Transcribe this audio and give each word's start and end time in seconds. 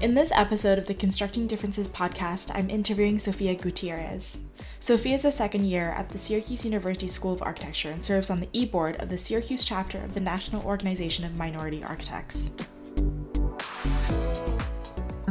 In 0.00 0.14
this 0.14 0.30
episode 0.30 0.78
of 0.78 0.86
the 0.86 0.94
Constructing 0.94 1.48
Differences 1.48 1.88
podcast, 1.88 2.52
I'm 2.54 2.70
interviewing 2.70 3.18
Sofia 3.18 3.56
Gutierrez. 3.56 4.42
Sofia 4.78 5.14
is 5.14 5.24
a 5.24 5.32
second 5.32 5.64
year 5.64 5.90
at 5.96 6.08
the 6.08 6.18
Syracuse 6.18 6.64
University 6.64 7.08
School 7.08 7.32
of 7.32 7.42
Architecture 7.42 7.90
and 7.90 8.04
serves 8.04 8.30
on 8.30 8.38
the 8.38 8.48
e 8.52 8.64
board 8.64 8.94
of 9.02 9.08
the 9.08 9.18
Syracuse 9.18 9.64
chapter 9.64 9.98
of 9.98 10.14
the 10.14 10.20
National 10.20 10.62
Organization 10.62 11.24
of 11.24 11.34
Minority 11.34 11.82
Architects. 11.82 12.52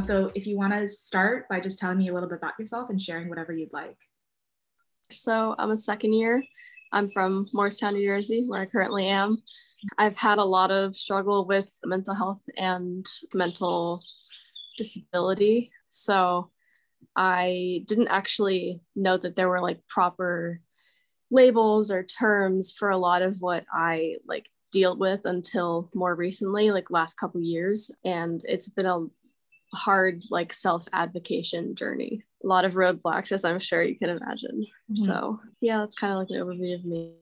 So, 0.02 0.34
if 0.36 0.46
you 0.46 0.58
want 0.58 0.74
to 0.74 0.90
start 0.90 1.48
by 1.48 1.62
just 1.62 1.80
telling 1.80 2.00
me 2.00 2.10
a 2.10 2.14
little 2.14 2.28
bit 2.28 2.40
about 2.40 2.60
yourself 2.60 2.90
and 2.90 3.02
sharing 3.02 3.30
whatever 3.30 3.54
you'd 3.54 3.72
like. 3.72 3.96
So, 5.12 5.56
I'm 5.58 5.72
a 5.72 5.78
second 5.78 6.12
year. 6.12 6.44
I'm 6.92 7.10
from 7.12 7.48
Morristown, 7.54 7.94
New 7.94 8.06
Jersey, 8.06 8.44
where 8.50 8.64
I 8.64 8.66
currently 8.66 9.08
am. 9.08 9.42
I've 9.98 10.18
had 10.18 10.40
a 10.40 10.44
lot 10.44 10.72
of 10.72 10.94
struggle 10.94 11.48
with 11.48 11.74
mental 11.86 12.16
health 12.16 12.42
and 12.58 13.06
mental 13.34 14.04
disability. 14.78 15.72
So 15.90 16.52
I 17.16 17.84
didn't 17.88 18.10
actually 18.10 18.82
know 18.96 19.18
that 19.18 19.36
there 19.36 19.50
were 19.50 19.62
like 19.62 19.86
proper 19.88 20.62
labels 21.30 21.92
or 21.92 22.04
terms 22.04 22.72
for 22.72 22.90
a 22.90 22.98
lot 22.98 23.22
of 23.22 23.42
what 23.42 23.66
I 23.74 24.18
like 24.26 24.46
deal 24.72 24.96
with 24.96 25.26
until 25.26 25.90
more 25.94 26.16
recently, 26.16 26.72
like 26.72 26.92
last 26.92 27.16
couple 27.16 27.42
years. 27.42 27.92
And 28.06 28.42
it's 28.46 28.70
been 28.70 28.86
a 28.86 29.08
hard 29.74 30.24
like 30.30 30.54
self-advocation 30.54 31.76
journey. 31.76 32.24
A 32.44 32.48
lot 32.48 32.66
of 32.66 32.74
roadblocks, 32.74 33.32
as 33.32 33.44
I'm 33.44 33.60
sure 33.60 33.84
you 33.84 33.98
can 33.98 34.10
imagine. 34.10 34.66
Mm-hmm. 34.92 35.04
So 35.04 35.40
yeah, 35.60 35.80
that's 35.80 35.96
kind 35.96 36.14
of 36.14 36.20
like 36.20 36.30
an 36.30 36.38
overview 36.38 36.76
of 36.76 36.86
me. 36.86 37.16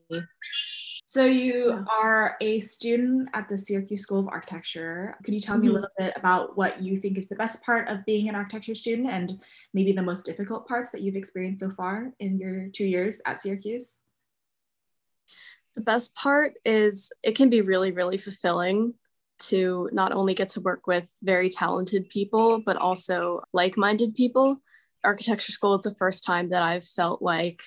So 1.08 1.24
you 1.24 1.86
are 1.88 2.36
a 2.40 2.58
student 2.58 3.28
at 3.32 3.48
the 3.48 3.56
Syracuse 3.56 4.02
School 4.02 4.18
of 4.18 4.26
Architecture. 4.26 5.16
Could 5.22 5.34
you 5.34 5.40
tell 5.40 5.56
me 5.56 5.68
a 5.68 5.70
mm-hmm. 5.70 5.74
little 5.74 5.88
bit 6.00 6.14
about 6.18 6.56
what 6.56 6.82
you 6.82 6.98
think 6.98 7.16
is 7.16 7.28
the 7.28 7.36
best 7.36 7.62
part 7.62 7.86
of 7.86 8.04
being 8.04 8.28
an 8.28 8.34
architecture 8.34 8.74
student 8.74 9.08
and 9.08 9.40
maybe 9.72 9.92
the 9.92 10.02
most 10.02 10.26
difficult 10.26 10.66
parts 10.66 10.90
that 10.90 11.02
you've 11.02 11.14
experienced 11.14 11.60
so 11.60 11.70
far 11.70 12.12
in 12.18 12.38
your 12.38 12.70
two 12.70 12.84
years 12.84 13.22
at 13.24 13.40
Syracuse? 13.40 14.02
The 15.76 15.80
best 15.82 16.12
part 16.16 16.54
is 16.64 17.12
it 17.22 17.36
can 17.36 17.50
be 17.50 17.60
really, 17.60 17.92
really 17.92 18.18
fulfilling 18.18 18.94
to 19.42 19.88
not 19.92 20.10
only 20.10 20.34
get 20.34 20.48
to 20.50 20.60
work 20.60 20.88
with 20.88 21.08
very 21.22 21.50
talented 21.50 22.08
people, 22.08 22.60
but 22.66 22.76
also 22.76 23.42
like 23.52 23.76
minded 23.76 24.16
people. 24.16 24.58
Architecture 25.04 25.52
school 25.52 25.74
is 25.74 25.82
the 25.82 25.94
first 25.94 26.24
time 26.24 26.48
that 26.48 26.64
I've 26.64 26.84
felt 26.84 27.22
like 27.22 27.62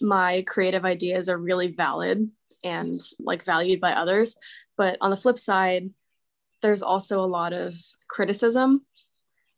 my 0.00 0.42
creative 0.48 0.84
ideas 0.84 1.28
are 1.28 1.38
really 1.38 1.68
valid 1.68 2.28
and 2.64 3.00
like 3.18 3.44
valued 3.44 3.80
by 3.80 3.92
others. 3.92 4.36
But 4.76 4.96
on 5.00 5.10
the 5.10 5.16
flip 5.16 5.38
side, 5.38 5.90
there's 6.62 6.82
also 6.82 7.20
a 7.20 7.26
lot 7.26 7.52
of 7.52 7.74
criticism 8.08 8.80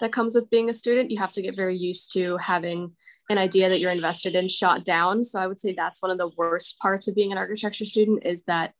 that 0.00 0.12
comes 0.12 0.34
with 0.34 0.50
being 0.50 0.70
a 0.70 0.74
student. 0.74 1.10
You 1.10 1.18
have 1.18 1.32
to 1.32 1.42
get 1.42 1.56
very 1.56 1.76
used 1.76 2.12
to 2.14 2.36
having 2.38 2.92
an 3.30 3.38
idea 3.38 3.68
that 3.68 3.80
you're 3.80 3.92
invested 3.92 4.34
in 4.34 4.48
shot 4.48 4.84
down. 4.84 5.24
So 5.24 5.40
I 5.40 5.46
would 5.46 5.60
say 5.60 5.72
that's 5.72 6.02
one 6.02 6.10
of 6.10 6.18
the 6.18 6.30
worst 6.36 6.78
parts 6.78 7.08
of 7.08 7.14
being 7.14 7.32
an 7.32 7.38
architecture 7.38 7.84
student 7.84 8.24
is 8.24 8.44
that 8.44 8.74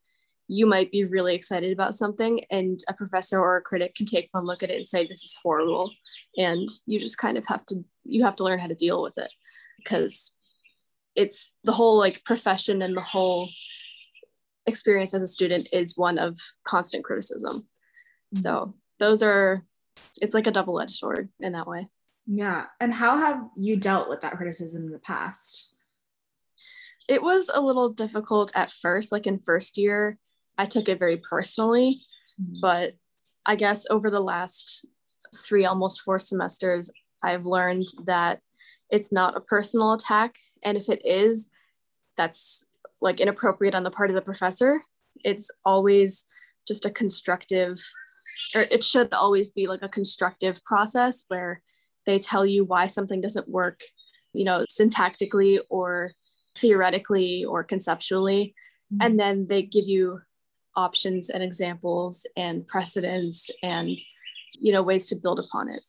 you 0.48 0.66
might 0.66 0.90
be 0.90 1.04
really 1.04 1.34
excited 1.34 1.72
about 1.72 1.94
something 1.94 2.44
and 2.50 2.80
a 2.88 2.92
professor 2.92 3.40
or 3.40 3.56
a 3.56 3.62
critic 3.62 3.94
can 3.94 4.06
take 4.06 4.28
one 4.32 4.44
look 4.44 4.62
at 4.62 4.70
it 4.70 4.76
and 4.76 4.88
say 4.88 5.06
this 5.06 5.22
is 5.22 5.38
horrible 5.42 5.90
and 6.36 6.68
you 6.84 7.00
just 7.00 7.16
kind 7.16 7.38
of 7.38 7.46
have 7.46 7.64
to 7.64 7.82
you 8.04 8.24
have 8.24 8.36
to 8.36 8.44
learn 8.44 8.58
how 8.58 8.66
to 8.66 8.74
deal 8.74 9.02
with 9.02 9.16
it 9.16 9.30
because 9.78 10.36
it's 11.14 11.56
the 11.64 11.72
whole 11.72 11.96
like 11.96 12.24
profession 12.24 12.82
and 12.82 12.96
the 12.96 13.00
whole 13.00 13.48
experience 14.66 15.14
as 15.14 15.22
a 15.22 15.26
student 15.26 15.68
is 15.72 15.96
one 15.96 16.18
of 16.18 16.38
constant 16.64 17.04
criticism. 17.04 17.62
Mm-hmm. 18.34 18.40
So 18.40 18.74
those 18.98 19.22
are, 19.22 19.62
it's 20.20 20.34
like 20.34 20.46
a 20.46 20.52
double 20.52 20.80
edged 20.80 20.92
sword 20.92 21.28
in 21.40 21.52
that 21.52 21.66
way. 21.66 21.88
Yeah. 22.26 22.66
And 22.80 22.92
how 22.92 23.16
have 23.16 23.42
you 23.56 23.76
dealt 23.76 24.08
with 24.08 24.20
that 24.20 24.36
criticism 24.36 24.84
in 24.84 24.92
the 24.92 24.98
past? 24.98 25.70
It 27.08 27.22
was 27.22 27.50
a 27.52 27.60
little 27.60 27.90
difficult 27.92 28.52
at 28.54 28.70
first. 28.70 29.10
Like 29.10 29.26
in 29.26 29.40
first 29.40 29.76
year, 29.76 30.18
I 30.56 30.66
took 30.66 30.88
it 30.88 30.98
very 30.98 31.16
personally. 31.16 32.02
Mm-hmm. 32.40 32.60
But 32.62 32.92
I 33.44 33.56
guess 33.56 33.86
over 33.90 34.08
the 34.08 34.20
last 34.20 34.86
three, 35.36 35.64
almost 35.64 36.02
four 36.02 36.18
semesters, 36.18 36.90
I've 37.24 37.44
learned 37.44 37.86
that 38.06 38.40
it's 38.88 39.10
not 39.10 39.36
a 39.36 39.40
personal 39.40 39.94
attack. 39.94 40.36
And 40.62 40.78
if 40.78 40.88
it 40.88 41.04
is, 41.04 41.50
that's 42.16 42.64
like 43.02 43.20
inappropriate 43.20 43.74
on 43.74 43.82
the 43.82 43.90
part 43.90 44.10
of 44.10 44.14
the 44.14 44.22
professor. 44.22 44.80
It's 45.24 45.50
always 45.64 46.24
just 46.66 46.86
a 46.86 46.90
constructive, 46.90 47.78
or 48.54 48.62
it 48.62 48.84
should 48.84 49.12
always 49.12 49.50
be 49.50 49.66
like 49.66 49.82
a 49.82 49.88
constructive 49.88 50.64
process 50.64 51.24
where 51.28 51.62
they 52.06 52.18
tell 52.18 52.46
you 52.46 52.64
why 52.64 52.86
something 52.86 53.20
doesn't 53.20 53.48
work, 53.48 53.80
you 54.32 54.44
know, 54.44 54.64
syntactically 54.70 55.60
or 55.68 56.12
theoretically 56.56 57.44
or 57.44 57.64
conceptually. 57.64 58.54
Mm-hmm. 58.92 59.06
And 59.06 59.20
then 59.20 59.46
they 59.48 59.62
give 59.62 59.86
you 59.86 60.20
options 60.74 61.28
and 61.28 61.42
examples 61.42 62.26
and 62.36 62.66
precedents 62.66 63.50
and, 63.62 63.98
you 64.60 64.72
know, 64.72 64.82
ways 64.82 65.08
to 65.08 65.16
build 65.16 65.38
upon 65.38 65.68
it. 65.68 65.84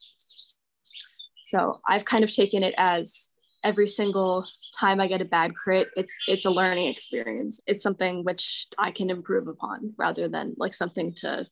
So 1.43 1.79
I've 1.87 2.05
kind 2.05 2.23
of 2.23 2.31
taken 2.33 2.63
it 2.63 2.73
as 2.77 3.29
every 3.63 3.87
single 3.87 4.45
time 4.77 4.99
I 4.99 5.07
get 5.07 5.21
a 5.21 5.25
bad 5.25 5.55
crit, 5.55 5.89
it's 5.95 6.15
it's 6.27 6.45
a 6.45 6.51
learning 6.51 6.87
experience. 6.87 7.61
It's 7.65 7.83
something 7.83 8.23
which 8.23 8.67
I 8.77 8.91
can 8.91 9.09
improve 9.09 9.47
upon 9.47 9.93
rather 9.97 10.27
than 10.27 10.55
like 10.57 10.73
something 10.73 11.13
to 11.17 11.47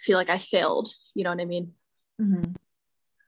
feel 0.00 0.18
like 0.18 0.30
I 0.30 0.38
failed. 0.38 0.88
You 1.14 1.24
know 1.24 1.30
what 1.30 1.40
I 1.40 1.44
mean? 1.44 1.72
Mm-hmm. 2.20 2.52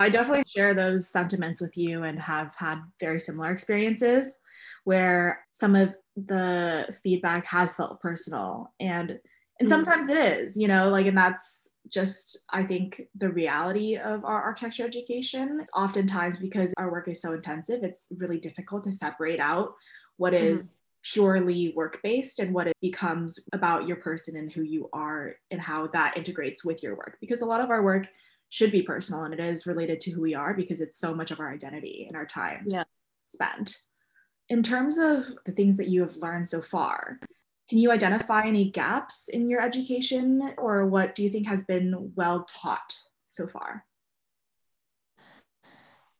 I 0.00 0.08
definitely 0.08 0.44
share 0.54 0.74
those 0.74 1.08
sentiments 1.08 1.60
with 1.60 1.76
you 1.76 2.02
and 2.02 2.20
have 2.20 2.54
had 2.56 2.80
very 2.98 3.20
similar 3.20 3.50
experiences 3.50 4.38
where 4.82 5.46
some 5.52 5.76
of 5.76 5.94
the 6.16 6.94
feedback 7.02 7.46
has 7.46 7.76
felt 7.76 8.00
personal 8.00 8.72
and 8.80 9.18
and 9.60 9.68
mm-hmm. 9.68 9.68
sometimes 9.68 10.08
it 10.08 10.16
is, 10.16 10.56
you 10.56 10.66
know, 10.66 10.90
like 10.90 11.06
and 11.06 11.16
that's 11.16 11.70
just 11.88 12.44
i 12.50 12.62
think 12.62 13.02
the 13.16 13.28
reality 13.28 13.96
of 13.96 14.24
our 14.24 14.42
architecture 14.42 14.84
education 14.84 15.58
It's 15.60 15.70
oftentimes 15.74 16.38
because 16.38 16.72
our 16.78 16.90
work 16.90 17.08
is 17.08 17.20
so 17.20 17.32
intensive 17.32 17.82
it's 17.82 18.06
really 18.16 18.38
difficult 18.38 18.84
to 18.84 18.92
separate 18.92 19.40
out 19.40 19.74
what 20.16 20.34
is 20.34 20.62
mm-hmm. 20.62 20.72
purely 21.12 21.72
work 21.76 22.00
based 22.02 22.38
and 22.38 22.54
what 22.54 22.66
it 22.66 22.76
becomes 22.80 23.38
about 23.52 23.86
your 23.86 23.96
person 23.96 24.36
and 24.36 24.50
who 24.50 24.62
you 24.62 24.88
are 24.92 25.36
and 25.50 25.60
how 25.60 25.86
that 25.88 26.16
integrates 26.16 26.64
with 26.64 26.82
your 26.82 26.96
work 26.96 27.18
because 27.20 27.42
a 27.42 27.46
lot 27.46 27.60
of 27.60 27.70
our 27.70 27.82
work 27.82 28.08
should 28.48 28.70
be 28.70 28.82
personal 28.82 29.24
and 29.24 29.34
it 29.34 29.40
is 29.40 29.66
related 29.66 30.00
to 30.00 30.10
who 30.10 30.20
we 30.20 30.34
are 30.34 30.54
because 30.54 30.80
it's 30.80 30.98
so 30.98 31.14
much 31.14 31.30
of 31.30 31.40
our 31.40 31.52
identity 31.52 32.04
and 32.06 32.16
our 32.16 32.26
time 32.26 32.62
yeah. 32.66 32.84
spent 33.26 33.78
in 34.48 34.62
terms 34.62 34.98
of 34.98 35.26
the 35.46 35.52
things 35.52 35.76
that 35.76 35.88
you 35.88 36.00
have 36.00 36.16
learned 36.16 36.46
so 36.46 36.60
far 36.60 37.18
can 37.68 37.78
you 37.78 37.90
identify 37.90 38.42
any 38.46 38.70
gaps 38.70 39.28
in 39.28 39.48
your 39.48 39.60
education 39.60 40.54
or 40.58 40.86
what 40.86 41.14
do 41.14 41.22
you 41.22 41.30
think 41.30 41.46
has 41.46 41.64
been 41.64 42.12
well 42.14 42.44
taught 42.44 42.94
so 43.28 43.46
far? 43.46 43.84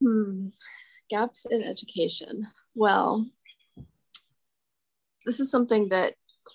Hmm. 0.00 0.48
Gaps 1.10 1.46
in 1.50 1.62
education. 1.62 2.46
Well, 2.74 3.28
this 5.26 5.38
is 5.38 5.50
something 5.50 5.90
that 5.90 6.14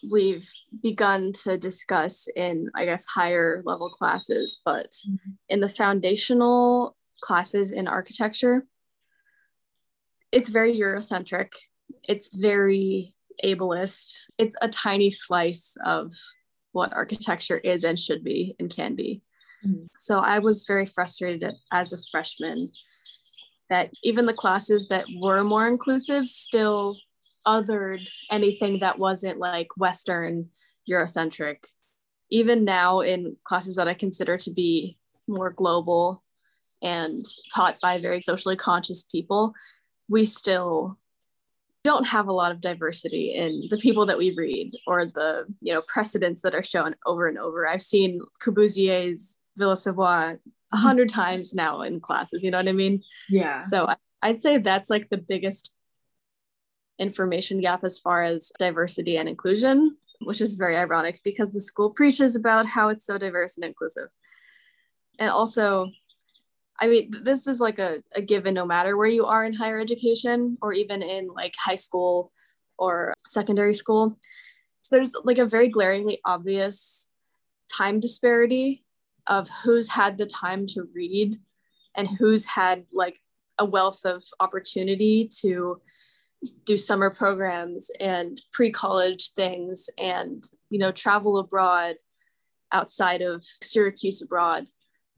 we've 0.10 0.50
begun 0.82 1.34
to 1.34 1.58
discuss 1.58 2.28
in, 2.36 2.70
I 2.76 2.86
guess, 2.86 3.06
higher 3.06 3.62
level 3.66 3.90
classes, 3.90 4.60
but 4.64 4.92
mm-hmm. 5.08 5.32
in 5.50 5.60
the 5.60 5.70
foundational 5.70 6.96
classes 7.22 7.72
in 7.72 7.88
architecture, 7.88 8.66
it's 10.32 10.50
very 10.50 10.76
Eurocentric. 10.76 11.52
It's 12.08 12.34
very 12.34 13.14
ableist. 13.44 14.24
It's 14.38 14.56
a 14.62 14.70
tiny 14.70 15.10
slice 15.10 15.78
of 15.86 16.14
what 16.72 16.94
architecture 16.94 17.58
is 17.58 17.84
and 17.84 18.00
should 18.00 18.24
be 18.24 18.56
and 18.60 18.74
can 18.74 18.96
be. 18.96 19.22
Mm-hmm. 19.66 19.86
So 20.00 20.20
I 20.20 20.40
was 20.40 20.66
very 20.66 20.86
frustrated 20.86 21.54
as 21.72 21.94
a 21.94 21.98
freshman 22.12 22.72
that 23.70 23.92
even 24.04 24.26
the 24.26 24.34
classes 24.34 24.88
that 24.90 25.06
were 25.22 25.44
more 25.44 25.68
inclusive 25.68 26.28
still 26.28 26.98
othered 27.46 28.08
anything 28.30 28.80
that 28.80 29.00
wasn't 29.00 29.40
like 29.40 29.68
Western 29.78 30.50
Eurocentric. 30.90 31.58
Even 32.32 32.64
now, 32.64 33.00
in 33.00 33.38
classes 33.44 33.76
that 33.76 33.88
I 33.88 33.94
consider 33.94 34.38
to 34.38 34.54
be 34.54 34.98
more 35.28 35.52
global 35.52 36.24
and 36.82 37.26
taught 37.54 37.80
by 37.82 38.00
very 38.00 38.22
socially 38.22 38.56
conscious 38.56 39.04
people, 39.04 39.54
we 40.08 40.26
still 40.26 40.99
don't 41.84 42.08
have 42.08 42.28
a 42.28 42.34
lot 42.34 42.52
of 42.52 42.62
diversity 42.62 43.34
in 43.36 43.68
the 43.70 43.78
people 43.78 44.06
that 44.08 44.18
we 44.18 44.34
read 44.38 44.72
or 44.86 45.06
the 45.06 45.46
you 45.62 45.74
know 45.74 45.82
precedents 45.88 46.42
that 46.42 46.56
are 46.56 46.64
shown 46.64 46.94
over 47.06 47.28
and 47.28 47.38
over. 47.38 47.68
I've 47.68 47.82
seen 47.82 48.22
Corbusier's 48.42 49.40
Villa 49.58 49.76
Savoye 49.76 50.40
a 50.74 50.78
hundred 50.78 51.10
times 51.10 51.54
now 51.54 51.82
in 51.82 52.00
classes. 52.00 52.44
You 52.44 52.52
know 52.52 52.58
what 52.58 52.68
I 52.68 52.74
mean? 52.74 53.04
Yeah. 53.30 53.62
So 53.62 53.88
I'd 54.22 54.42
say 54.42 54.58
that's 54.58 54.90
like 54.90 55.10
the 55.10 55.18
biggest 55.18 55.74
information 57.00 57.62
gap 57.62 57.84
as 57.84 57.98
far 57.98 58.24
as 58.24 58.52
diversity 58.60 59.18
and 59.18 59.30
inclusion, 59.30 59.96
which 60.22 60.42
is 60.42 60.56
very 60.56 60.76
ironic 60.76 61.22
because 61.24 61.54
the 61.54 61.62
school 61.62 61.92
preaches 61.92 62.36
about 62.36 62.66
how 62.66 62.90
it's 62.90 63.06
so 63.06 63.18
diverse 63.18 63.56
and 63.58 63.66
inclusive. 63.66 64.10
And 65.18 65.30
also, 65.30 65.92
I 66.82 66.88
mean, 66.88 67.14
this 67.24 67.48
is 67.48 67.60
like 67.60 67.80
a, 67.80 68.02
a 68.16 68.22
given 68.22 68.54
no 68.54 68.66
matter 68.66 68.96
where 68.96 69.08
you 69.08 69.26
are 69.26 69.46
in 69.46 69.54
higher 69.54 69.80
education 69.80 70.58
or 70.62 70.74
even 70.74 71.02
in 71.02 71.28
like 71.28 71.54
high 71.58 71.76
school 71.76 72.32
or 72.78 73.14
secondary 73.28 73.74
school. 73.74 74.18
So 74.82 74.96
there's 74.96 75.14
like 75.24 75.38
a 75.38 75.46
very 75.46 75.68
glaringly 75.68 76.22
obvious 76.24 77.10
time 77.72 78.00
disparity 78.00 78.86
of 79.28 79.50
who's 79.64 79.90
had 79.90 80.18
the 80.18 80.26
time 80.26 80.66
to 80.68 80.88
read 80.94 81.36
and 81.96 82.08
who's 82.08 82.46
had 82.46 82.86
like 82.94 83.20
a 83.60 83.66
wealth 83.66 84.06
of 84.06 84.24
opportunity 84.40 85.30
to 85.42 85.82
do 86.66 86.78
summer 86.78 87.10
programs 87.10 87.92
and 88.00 88.42
pre-college 88.54 89.34
things 89.34 89.90
and 89.98 90.46
you 90.70 90.80
know 90.80 90.92
travel 90.92 91.38
abroad 91.38 91.98
outside 92.72 93.22
of 93.22 93.44
Syracuse 93.62 94.22
abroad 94.22 94.66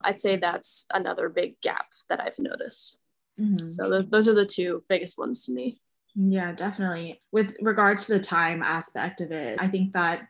I'd 0.04 0.22
say 0.22 0.38
that's 0.38 0.86
another 0.94 1.30
big 1.30 1.60
gap 1.62 1.88
that 2.10 2.20
I've 2.20 2.40
noticed. 2.40 2.98
Mm-hmm. 3.40 3.70
So 3.70 3.90
those, 3.90 4.08
those 4.08 4.28
are 4.28 4.34
the 4.34 4.46
two 4.46 4.84
biggest 4.90 5.18
ones 5.18 5.46
to 5.46 5.52
me. 5.52 5.80
Yeah, 6.16 6.52
definitely. 6.52 7.22
With 7.32 7.56
regards 7.62 8.06
to 8.06 8.14
the 8.14 8.20
time 8.20 8.62
aspect 8.62 9.22
of 9.22 9.32
it, 9.32 9.58
I 9.62 9.68
think 9.68 9.94
that 9.94 10.28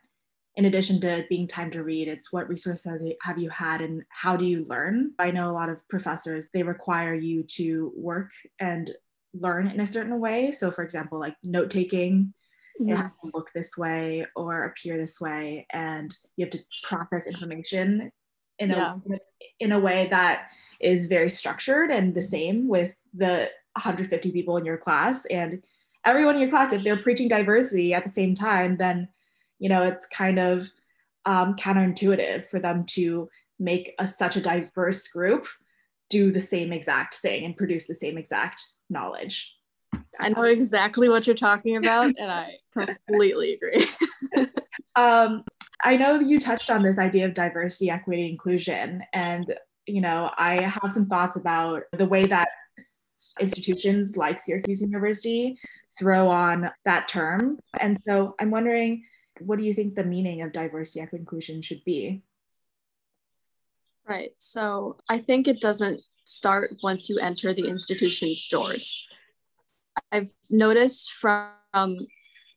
in 0.56 0.66
addition 0.66 1.00
to 1.00 1.24
being 1.28 1.48
time 1.48 1.70
to 1.70 1.82
read, 1.82 2.08
it's 2.08 2.32
what 2.32 2.48
resources 2.48 3.14
have 3.22 3.38
you 3.38 3.50
had 3.50 3.80
and 3.80 4.02
how 4.10 4.36
do 4.36 4.44
you 4.44 4.64
learn? 4.64 5.12
I 5.18 5.30
know 5.30 5.50
a 5.50 5.52
lot 5.52 5.70
of 5.70 5.86
professors, 5.88 6.50
they 6.52 6.62
require 6.62 7.14
you 7.14 7.42
to 7.54 7.92
work 7.96 8.30
and 8.60 8.90
learn 9.32 9.68
in 9.68 9.80
a 9.80 9.86
certain 9.86 10.20
way. 10.20 10.52
So, 10.52 10.70
for 10.70 10.84
example, 10.84 11.18
like 11.18 11.36
note 11.42 11.70
taking, 11.70 12.34
mm-hmm. 12.78 12.92
it 12.92 12.98
has 12.98 13.12
to 13.18 13.30
look 13.32 13.50
this 13.52 13.78
way 13.78 14.26
or 14.36 14.64
appear 14.64 14.98
this 14.98 15.20
way, 15.20 15.66
and 15.70 16.14
you 16.36 16.44
have 16.44 16.52
to 16.52 16.60
process 16.82 17.26
information 17.26 18.12
in 18.62 18.70
yeah. 18.70 18.96
a 19.10 19.18
in 19.60 19.72
a 19.72 19.80
way 19.80 20.08
that 20.10 20.50
is 20.80 21.06
very 21.06 21.30
structured 21.30 21.90
and 21.90 22.14
the 22.14 22.22
same 22.22 22.68
with 22.68 22.94
the 23.14 23.48
150 23.74 24.32
people 24.32 24.56
in 24.56 24.64
your 24.64 24.76
class 24.76 25.24
and 25.26 25.62
everyone 26.04 26.34
in 26.34 26.40
your 26.40 26.50
class. 26.50 26.72
If 26.72 26.82
they're 26.82 27.02
preaching 27.02 27.28
diversity 27.28 27.94
at 27.94 28.04
the 28.04 28.10
same 28.10 28.34
time 28.34 28.76
then 28.76 29.08
you 29.58 29.68
know 29.68 29.82
it's 29.82 30.06
kind 30.06 30.38
of 30.38 30.68
um, 31.24 31.54
counterintuitive 31.54 32.46
for 32.46 32.58
them 32.58 32.84
to 32.96 33.28
make 33.58 33.94
a, 33.98 34.06
such 34.06 34.36
a 34.36 34.40
diverse 34.40 35.06
group 35.08 35.46
do 36.10 36.32
the 36.32 36.40
same 36.40 36.72
exact 36.72 37.16
thing 37.16 37.44
and 37.44 37.56
produce 37.56 37.86
the 37.86 37.94
same 37.94 38.18
exact 38.18 38.60
knowledge. 38.90 39.54
I 40.20 40.30
know 40.30 40.42
exactly 40.42 41.08
what 41.08 41.26
you're 41.26 41.36
talking 41.36 41.76
about 41.76 42.12
and 42.18 42.30
i 42.30 42.58
completely 43.06 43.54
agree. 43.54 43.86
Um, 44.96 45.44
I 45.82 45.96
know 45.96 46.20
you 46.20 46.38
touched 46.38 46.70
on 46.70 46.82
this 46.82 46.98
idea 46.98 47.26
of 47.26 47.34
diversity, 47.34 47.90
equity, 47.90 48.28
inclusion, 48.28 49.02
and 49.12 49.54
you 49.86 50.00
know, 50.00 50.30
I 50.36 50.62
have 50.62 50.92
some 50.92 51.06
thoughts 51.06 51.36
about 51.36 51.82
the 51.92 52.06
way 52.06 52.26
that 52.26 52.48
institutions 53.40 54.16
like 54.16 54.38
Syracuse 54.38 54.80
University 54.80 55.58
throw 55.98 56.28
on 56.28 56.70
that 56.84 57.08
term. 57.08 57.58
And 57.80 57.98
so 58.04 58.34
I'm 58.40 58.50
wondering, 58.50 59.04
what 59.40 59.58
do 59.58 59.64
you 59.64 59.74
think 59.74 59.94
the 59.94 60.04
meaning 60.04 60.42
of 60.42 60.52
diversity, 60.52 61.00
equity, 61.00 61.22
inclusion 61.22 61.62
should 61.62 61.82
be? 61.84 62.22
Right. 64.08 64.32
So 64.38 64.98
I 65.08 65.18
think 65.18 65.48
it 65.48 65.60
doesn't 65.60 66.02
start 66.24 66.76
once 66.82 67.08
you 67.08 67.18
enter 67.18 67.52
the 67.52 67.68
institution's 67.68 68.46
doors. 68.48 69.06
I've 70.10 70.30
noticed 70.50 71.12
from 71.12 71.50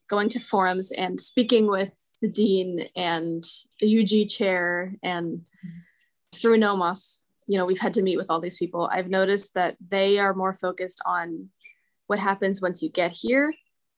going 0.09 0.29
to 0.29 0.39
forums 0.39 0.91
and 0.91 1.19
speaking 1.19 1.67
with 1.67 1.93
the 2.21 2.29
dean 2.29 2.87
and 2.95 3.43
the 3.79 4.01
UG 4.01 4.29
chair 4.29 4.95
and 5.03 5.45
through 6.35 6.57
NOMAS, 6.57 7.23
you 7.47 7.57
know, 7.57 7.65
we've 7.65 7.79
had 7.79 7.93
to 7.95 8.01
meet 8.01 8.17
with 8.17 8.27
all 8.29 8.41
these 8.41 8.57
people. 8.57 8.89
I've 8.91 9.09
noticed 9.09 9.53
that 9.53 9.77
they 9.89 10.17
are 10.17 10.33
more 10.33 10.53
focused 10.53 11.01
on 11.05 11.47
what 12.07 12.19
happens 12.19 12.61
once 12.61 12.81
you 12.81 12.89
get 12.89 13.11
here. 13.11 13.53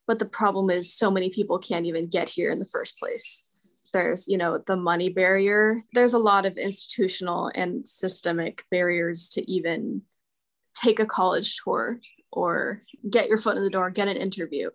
But 0.06 0.20
the 0.20 0.26
problem 0.26 0.70
is 0.70 0.94
so 0.94 1.12
many 1.12 1.30
people 1.30 1.60
can't 1.60 1.86
even 1.86 2.08
get 2.08 2.30
here 2.30 2.52
in 2.52 2.60
the 2.60 2.66
first 2.66 2.98
place. 3.00 3.46
There's, 3.94 4.28
you 4.28 4.38
know, 4.38 4.62
the 4.66 4.76
money 4.76 5.10
barrier. 5.10 5.84
There's 5.94 6.14
a 6.14 6.20
lot 6.20 6.46
of 6.46 6.58
institutional 6.58 7.52
and 7.56 7.86
systemic 7.88 8.64
barriers 8.72 9.30
to 9.32 9.52
even 9.52 10.04
take 10.76 11.00
a 11.00 11.06
college 11.06 11.58
tour 11.64 12.00
or 12.32 12.84
get 13.10 13.28
your 13.28 13.38
foot 13.38 13.58
in 13.58 13.64
the 13.64 13.70
door, 13.70 13.90
get 13.90 14.08
an 14.08 14.18
interview 14.18 14.70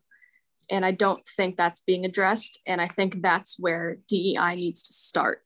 and 0.71 0.85
I 0.85 0.93
don't 0.93 1.23
think 1.37 1.57
that's 1.57 1.81
being 1.81 2.05
addressed. 2.05 2.61
And 2.67 2.81
I 2.81 2.89
think 2.89 3.21
that's 3.21 3.59
where 3.59 3.99
DEI 4.09 4.57
needs 4.57 4.83
to 4.85 4.93
start 4.93 5.43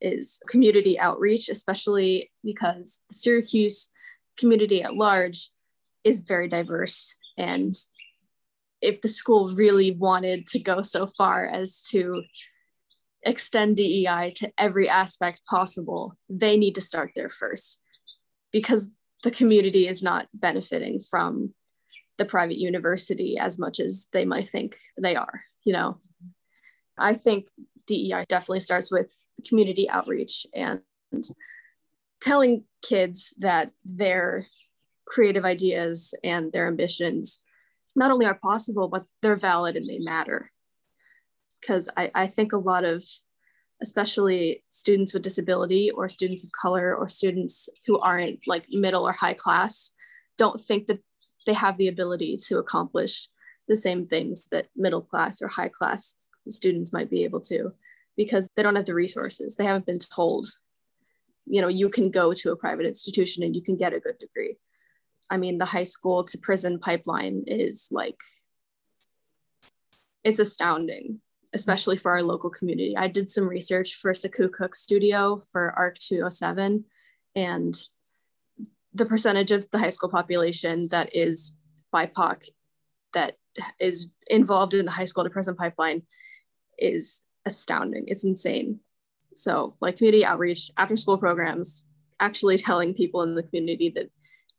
is 0.00 0.42
community 0.48 0.98
outreach, 0.98 1.48
especially 1.48 2.30
because 2.44 3.00
the 3.08 3.14
Syracuse 3.14 3.88
community 4.38 4.82
at 4.82 4.94
large 4.94 5.50
is 6.04 6.20
very 6.20 6.48
diverse. 6.48 7.14
And 7.38 7.74
if 8.80 9.00
the 9.00 9.08
school 9.08 9.48
really 9.48 9.90
wanted 9.90 10.46
to 10.48 10.58
go 10.58 10.82
so 10.82 11.06
far 11.06 11.46
as 11.46 11.80
to 11.90 12.22
extend 13.22 13.76
DEI 13.76 14.32
to 14.36 14.52
every 14.58 14.88
aspect 14.88 15.40
possible, 15.48 16.14
they 16.28 16.56
need 16.56 16.74
to 16.76 16.80
start 16.80 17.12
there 17.16 17.30
first 17.30 17.80
because 18.52 18.90
the 19.24 19.30
community 19.30 19.88
is 19.88 20.02
not 20.02 20.28
benefiting 20.32 21.00
from 21.00 21.54
the 22.18 22.24
private 22.24 22.58
university 22.58 23.38
as 23.38 23.58
much 23.58 23.80
as 23.80 24.08
they 24.12 24.24
might 24.24 24.48
think 24.48 24.76
they 24.98 25.16
are 25.16 25.44
you 25.66 25.72
know? 25.72 25.98
I 26.96 27.14
think 27.14 27.48
dei 27.86 28.24
definitely 28.28 28.60
starts 28.60 28.90
with 28.90 29.12
community 29.46 29.90
outreach 29.90 30.46
and 30.54 30.80
telling 32.22 32.64
kids 32.82 33.34
that 33.38 33.72
their 33.84 34.46
creative 35.06 35.44
ideas 35.44 36.14
and 36.24 36.50
their 36.52 36.68
ambitions 36.68 37.42
not 37.94 38.10
only 38.10 38.26
are 38.26 38.38
possible 38.42 38.88
but 38.88 39.04
they're 39.20 39.36
valid 39.36 39.76
and 39.76 39.88
they 39.88 39.98
matter. 39.98 40.50
Because 41.60 41.90
I, 41.96 42.10
I 42.14 42.26
think 42.28 42.52
a 42.52 42.58
lot 42.58 42.84
of 42.84 43.04
especially 43.82 44.64
students 44.70 45.12
with 45.12 45.22
disability 45.22 45.90
or 45.90 46.08
students 46.08 46.44
of 46.44 46.50
color 46.52 46.94
or 46.94 47.08
students 47.10 47.68
who 47.86 47.98
aren't 47.98 48.38
like 48.46 48.64
middle 48.70 49.06
or 49.06 49.12
high 49.12 49.34
class 49.34 49.92
don't 50.38 50.60
think 50.60 50.86
that 50.86 51.00
they 51.46 51.54
have 51.54 51.78
the 51.78 51.88
ability 51.88 52.36
to 52.48 52.58
accomplish 52.58 53.28
the 53.68 53.76
same 53.76 54.06
things 54.06 54.48
that 54.50 54.68
middle 54.76 55.02
class 55.02 55.42
or 55.42 55.48
high 55.48 55.68
class 55.68 56.16
students 56.48 56.92
might 56.92 57.10
be 57.10 57.24
able 57.24 57.40
to 57.40 57.72
because 58.16 58.48
they 58.56 58.62
don't 58.62 58.76
have 58.76 58.86
the 58.86 58.94
resources. 58.94 59.56
They 59.56 59.64
haven't 59.64 59.86
been 59.86 59.98
told, 59.98 60.48
you 61.44 61.60
know, 61.60 61.68
you 61.68 61.88
can 61.88 62.10
go 62.10 62.32
to 62.32 62.52
a 62.52 62.56
private 62.56 62.86
institution 62.86 63.42
and 63.42 63.54
you 63.54 63.62
can 63.62 63.76
get 63.76 63.92
a 63.92 64.00
good 64.00 64.18
degree. 64.18 64.56
I 65.28 65.36
mean, 65.36 65.58
the 65.58 65.64
high 65.64 65.84
school 65.84 66.24
to 66.24 66.38
prison 66.38 66.78
pipeline 66.78 67.44
is 67.46 67.88
like, 67.90 68.18
it's 70.22 70.38
astounding, 70.38 71.20
especially 71.52 71.96
for 71.98 72.12
our 72.12 72.22
local 72.22 72.50
community. 72.50 72.96
I 72.96 73.08
did 73.08 73.30
some 73.30 73.48
research 73.48 73.94
for 73.94 74.12
Sekou 74.12 74.52
Cooke 74.52 74.74
Studio 74.74 75.42
for 75.52 75.72
ARC 75.76 75.98
207, 75.98 76.84
and 77.34 77.76
the 78.96 79.06
percentage 79.06 79.52
of 79.52 79.70
the 79.70 79.78
high 79.78 79.90
school 79.90 80.08
population 80.08 80.88
that 80.90 81.14
is 81.14 81.56
BIPOC 81.94 82.48
that 83.12 83.34
is 83.78 84.10
involved 84.28 84.74
in 84.74 84.84
the 84.84 84.90
high 84.90 85.04
school 85.04 85.24
to 85.24 85.30
prison 85.30 85.54
pipeline 85.54 86.02
is 86.78 87.22
astounding. 87.44 88.04
It's 88.08 88.24
insane. 88.24 88.80
So, 89.34 89.76
like 89.80 89.98
community 89.98 90.24
outreach, 90.24 90.70
after 90.76 90.96
school 90.96 91.18
programs, 91.18 91.86
actually 92.20 92.56
telling 92.56 92.94
people 92.94 93.22
in 93.22 93.34
the 93.34 93.42
community 93.42 93.90
that 93.94 94.10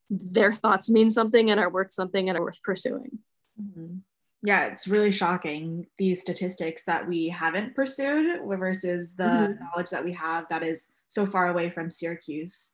their 0.09 0.53
thoughts 0.53 0.89
mean 0.89 1.09
something 1.11 1.49
and 1.51 1.59
are 1.59 1.69
worth 1.69 1.91
something 1.91 2.29
and 2.29 2.37
are 2.37 2.43
worth 2.43 2.61
pursuing. 2.61 3.19
Mm-hmm. 3.61 3.97
Yeah, 4.43 4.65
it's 4.65 4.87
really 4.87 5.11
shocking 5.11 5.87
these 5.97 6.21
statistics 6.21 6.83
that 6.85 7.07
we 7.07 7.27
haven't 7.27 7.75
pursued 7.75 8.39
versus 8.47 9.15
the 9.15 9.23
mm-hmm. 9.23 9.63
knowledge 9.63 9.89
that 9.89 10.05
we 10.05 10.13
have 10.13 10.47
that 10.49 10.61
is 10.61 10.87
so 11.07 11.25
far 11.25 11.49
away 11.49 11.71
from 11.71 11.89
Syracuse, 11.89 12.71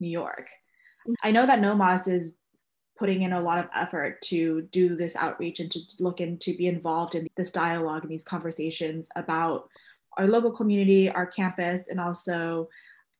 New 0.00 0.10
York. 0.10 0.48
I 1.22 1.30
know 1.30 1.46
that 1.46 1.60
NOMAS 1.60 2.12
is 2.12 2.38
putting 2.98 3.22
in 3.22 3.32
a 3.32 3.40
lot 3.40 3.58
of 3.58 3.68
effort 3.74 4.20
to 4.22 4.62
do 4.70 4.94
this 4.94 5.16
outreach 5.16 5.60
and 5.60 5.70
to 5.70 5.80
look 5.98 6.20
and 6.20 6.40
to 6.40 6.56
be 6.56 6.68
involved 6.68 7.14
in 7.14 7.26
this 7.36 7.50
dialogue 7.50 8.02
and 8.02 8.10
these 8.10 8.24
conversations 8.24 9.08
about 9.16 9.68
our 10.16 10.26
local 10.26 10.52
community, 10.52 11.10
our 11.10 11.26
campus, 11.26 11.88
and 11.88 12.00
also 12.00 12.68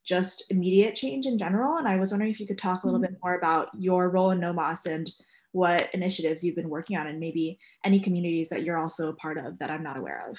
just 0.05 0.45
immediate 0.51 0.95
change 0.95 1.27
in 1.27 1.39
general. 1.39 1.79
And 1.79 1.89
I 1.89 1.97
was 1.97 2.11
wondering 2.11 2.31
if 2.31 2.39
you 2.39 2.47
could 2.47 2.59
talk 2.59 2.83
a 2.83 2.87
little 2.87 3.01
mm-hmm. 3.01 3.15
bit 3.15 3.21
more 3.23 3.37
about 3.37 3.71
your 3.79 4.11
role 4.11 4.31
in 4.31 4.41
NOMAS 4.41 4.87
and 4.87 5.11
what 5.53 5.93
initiatives 5.95 6.45
you've 6.45 6.57
been 6.57 6.69
working 6.69 6.97
on 6.97 7.07
and 7.07 7.19
maybe 7.19 7.59
any 7.85 8.01
communities 8.01 8.49
that 8.49 8.65
you're 8.65 8.79
also 8.79 9.09
a 9.09 9.15
part 9.15 9.39
of 9.39 9.59
that 9.59 9.71
I'm 9.71 9.83
not 9.83 9.97
aware 9.97 10.29
of. 10.29 10.39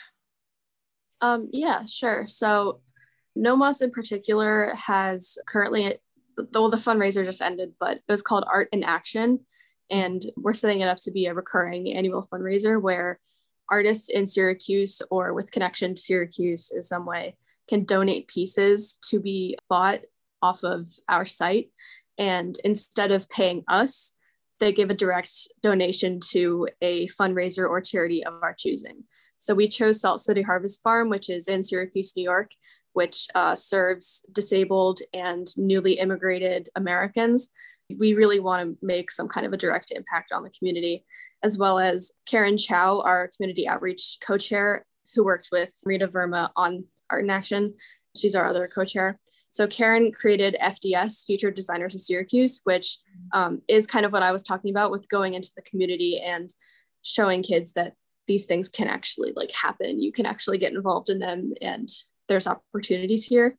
Um, 1.21 1.49
yeah, 1.51 1.85
sure. 1.85 2.27
So 2.27 2.81
NOMAS 3.37 3.81
in 3.81 3.91
particular 3.91 4.73
has 4.75 5.37
currently 5.47 5.97
though 6.51 6.69
the 6.69 6.77
fundraiser 6.77 7.23
just 7.25 7.41
ended, 7.41 7.73
but 7.79 7.97
it 7.97 8.03
was 8.07 8.21
called 8.21 8.45
Art 8.47 8.69
in 8.71 8.83
Action. 8.83 9.39
And 9.89 10.25
we're 10.35 10.53
setting 10.53 10.79
it 10.79 10.87
up 10.87 10.97
to 11.03 11.11
be 11.11 11.27
a 11.27 11.33
recurring 11.33 11.93
annual 11.93 12.23
fundraiser 12.23 12.81
where 12.81 13.19
artists 13.69 14.09
in 14.09 14.27
Syracuse 14.27 15.01
or 15.09 15.33
with 15.33 15.51
connection 15.51 15.95
to 15.95 16.01
Syracuse 16.01 16.71
in 16.71 16.81
some 16.81 17.05
way 17.05 17.35
can 17.67 17.83
donate 17.83 18.27
pieces 18.27 18.99
to 19.09 19.19
be 19.19 19.57
bought 19.69 20.01
off 20.41 20.63
of 20.63 20.87
our 21.09 21.25
site 21.25 21.69
And 22.17 22.57
instead 22.63 23.11
of 23.11 23.29
paying 23.29 23.63
us, 23.67 24.13
they 24.59 24.71
give 24.71 24.89
a 24.89 24.95
direct 24.95 25.31
donation 25.61 26.19
to 26.31 26.67
a 26.81 27.07
fundraiser 27.09 27.67
or 27.67 27.81
charity 27.81 28.23
of 28.23 28.35
our 28.41 28.53
choosing. 28.53 29.03
So 29.37 29.53
we 29.53 29.67
chose 29.67 29.99
Salt 29.99 30.21
City 30.21 30.41
Harvest 30.41 30.81
Farm, 30.81 31.09
which 31.09 31.29
is 31.29 31.47
in 31.47 31.61
Syracuse, 31.61 32.15
New 32.15 32.23
York, 32.23 32.51
which 32.95 33.27
uh, 33.35 33.55
serves 33.55 34.25
disabled 34.31 35.01
and 35.13 35.47
newly 35.57 35.99
immigrated 35.99 36.69
Americans. 36.75 37.49
We 37.99 38.13
really 38.13 38.39
want 38.39 38.79
to 38.79 38.85
make 38.85 39.11
some 39.11 39.27
kind 39.27 39.45
of 39.45 39.51
a 39.51 39.57
direct 39.57 39.91
impact 39.91 40.31
on 40.31 40.43
the 40.43 40.49
community, 40.49 41.05
as 41.43 41.57
well 41.57 41.77
as 41.77 42.13
Karen 42.25 42.57
Chow, 42.57 43.01
our 43.01 43.29
community 43.35 43.67
outreach 43.67 44.17
co 44.25 44.37
chair, 44.37 44.85
who 45.13 45.25
worked 45.25 45.49
with 45.51 45.71
Rita 45.83 46.07
Verma 46.07 46.51
on 46.55 46.85
Art 47.09 47.25
in 47.25 47.29
Action. 47.29 47.75
She's 48.15 48.33
our 48.33 48.45
other 48.45 48.69
co 48.73 48.85
chair. 48.85 49.19
So 49.49 49.67
Karen 49.67 50.13
created 50.13 50.55
FDS, 50.61 51.25
Future 51.25 51.51
Designers 51.51 51.95
of 51.95 52.01
Syracuse, 52.01 52.61
which 52.63 52.97
um, 53.33 53.61
is 53.67 53.87
kind 53.87 54.05
of 54.05 54.13
what 54.13 54.23
I 54.23 54.31
was 54.31 54.43
talking 54.43 54.71
about 54.71 54.89
with 54.89 55.09
going 55.09 55.33
into 55.33 55.51
the 55.53 55.61
community 55.61 56.19
and 56.19 56.49
showing 57.03 57.43
kids 57.43 57.73
that 57.73 57.93
these 58.25 58.45
things 58.45 58.69
can 58.69 58.87
actually 58.87 59.33
like 59.35 59.51
happen. 59.51 60.01
You 60.01 60.13
can 60.13 60.25
actually 60.25 60.59
get 60.59 60.73
involved 60.73 61.09
in 61.09 61.19
them 61.19 61.53
and 61.61 61.89
there's 62.27 62.47
opportunities 62.47 63.25
here. 63.25 63.57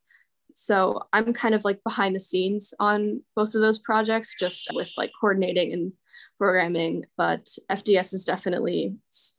So 0.55 1.03
I'm 1.13 1.33
kind 1.33 1.55
of 1.55 1.65
like 1.65 1.85
behind 1.85 2.17
the 2.17 2.21
scenes 2.21 2.73
on 2.81 3.23
both 3.35 3.55
of 3.55 3.61
those 3.61 3.79
projects, 3.79 4.37
just 4.39 4.69
with 4.73 4.91
like 4.97 5.11
coordinating 5.21 5.73
and 5.73 5.93
programming. 6.39 7.05
But 7.17 7.47
FDS 7.71 8.15
is 8.15 8.25
definitely 8.25 8.97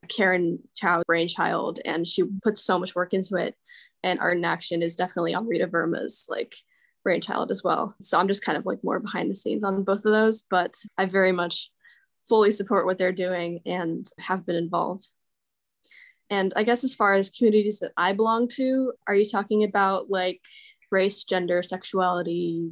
Karen 0.10 0.60
Chow's 0.76 1.04
brainchild, 1.08 1.80
and 1.86 2.08
she 2.08 2.24
puts 2.44 2.62
so 2.62 2.78
much 2.78 2.94
work 2.94 3.14
into 3.14 3.36
it. 3.36 3.56
And 4.04 4.20
Art 4.20 4.38
in 4.38 4.46
Action 4.46 4.84
is 4.84 4.96
definitely 4.96 5.34
on 5.34 5.48
Rita 5.48 5.66
Verma's 5.66 6.28
like 6.30 6.56
brainchild 7.04 7.50
as 7.50 7.64
well. 7.64 7.96
So 8.02 8.20
I'm 8.20 8.28
just 8.28 8.46
kind 8.46 8.58
of 8.58 8.66
like 8.66 8.84
more 8.84 9.00
behind 9.00 9.32
the 9.32 9.36
scenes 9.36 9.64
on 9.64 9.84
both 9.84 10.06
of 10.06 10.12
those, 10.12 10.44
but 10.44 10.76
I 10.98 11.06
very 11.06 11.32
much 11.32 11.72
fully 12.28 12.52
support 12.52 12.86
what 12.86 12.98
they're 12.98 13.12
doing 13.12 13.62
and 13.66 14.06
have 14.20 14.46
been 14.46 14.56
involved. 14.56 15.08
And 16.30 16.54
I 16.56 16.64
guess 16.64 16.84
as 16.84 16.96
far 16.96 17.14
as 17.14 17.30
communities 17.30 17.80
that 17.80 17.94
I 17.98 18.14
belong 18.14 18.48
to, 18.50 18.94
are 19.08 19.16
you 19.16 19.26
talking 19.26 19.64
about 19.64 20.10
like 20.10 20.42
race, 20.92 21.24
gender, 21.24 21.64
sexuality, 21.64 22.72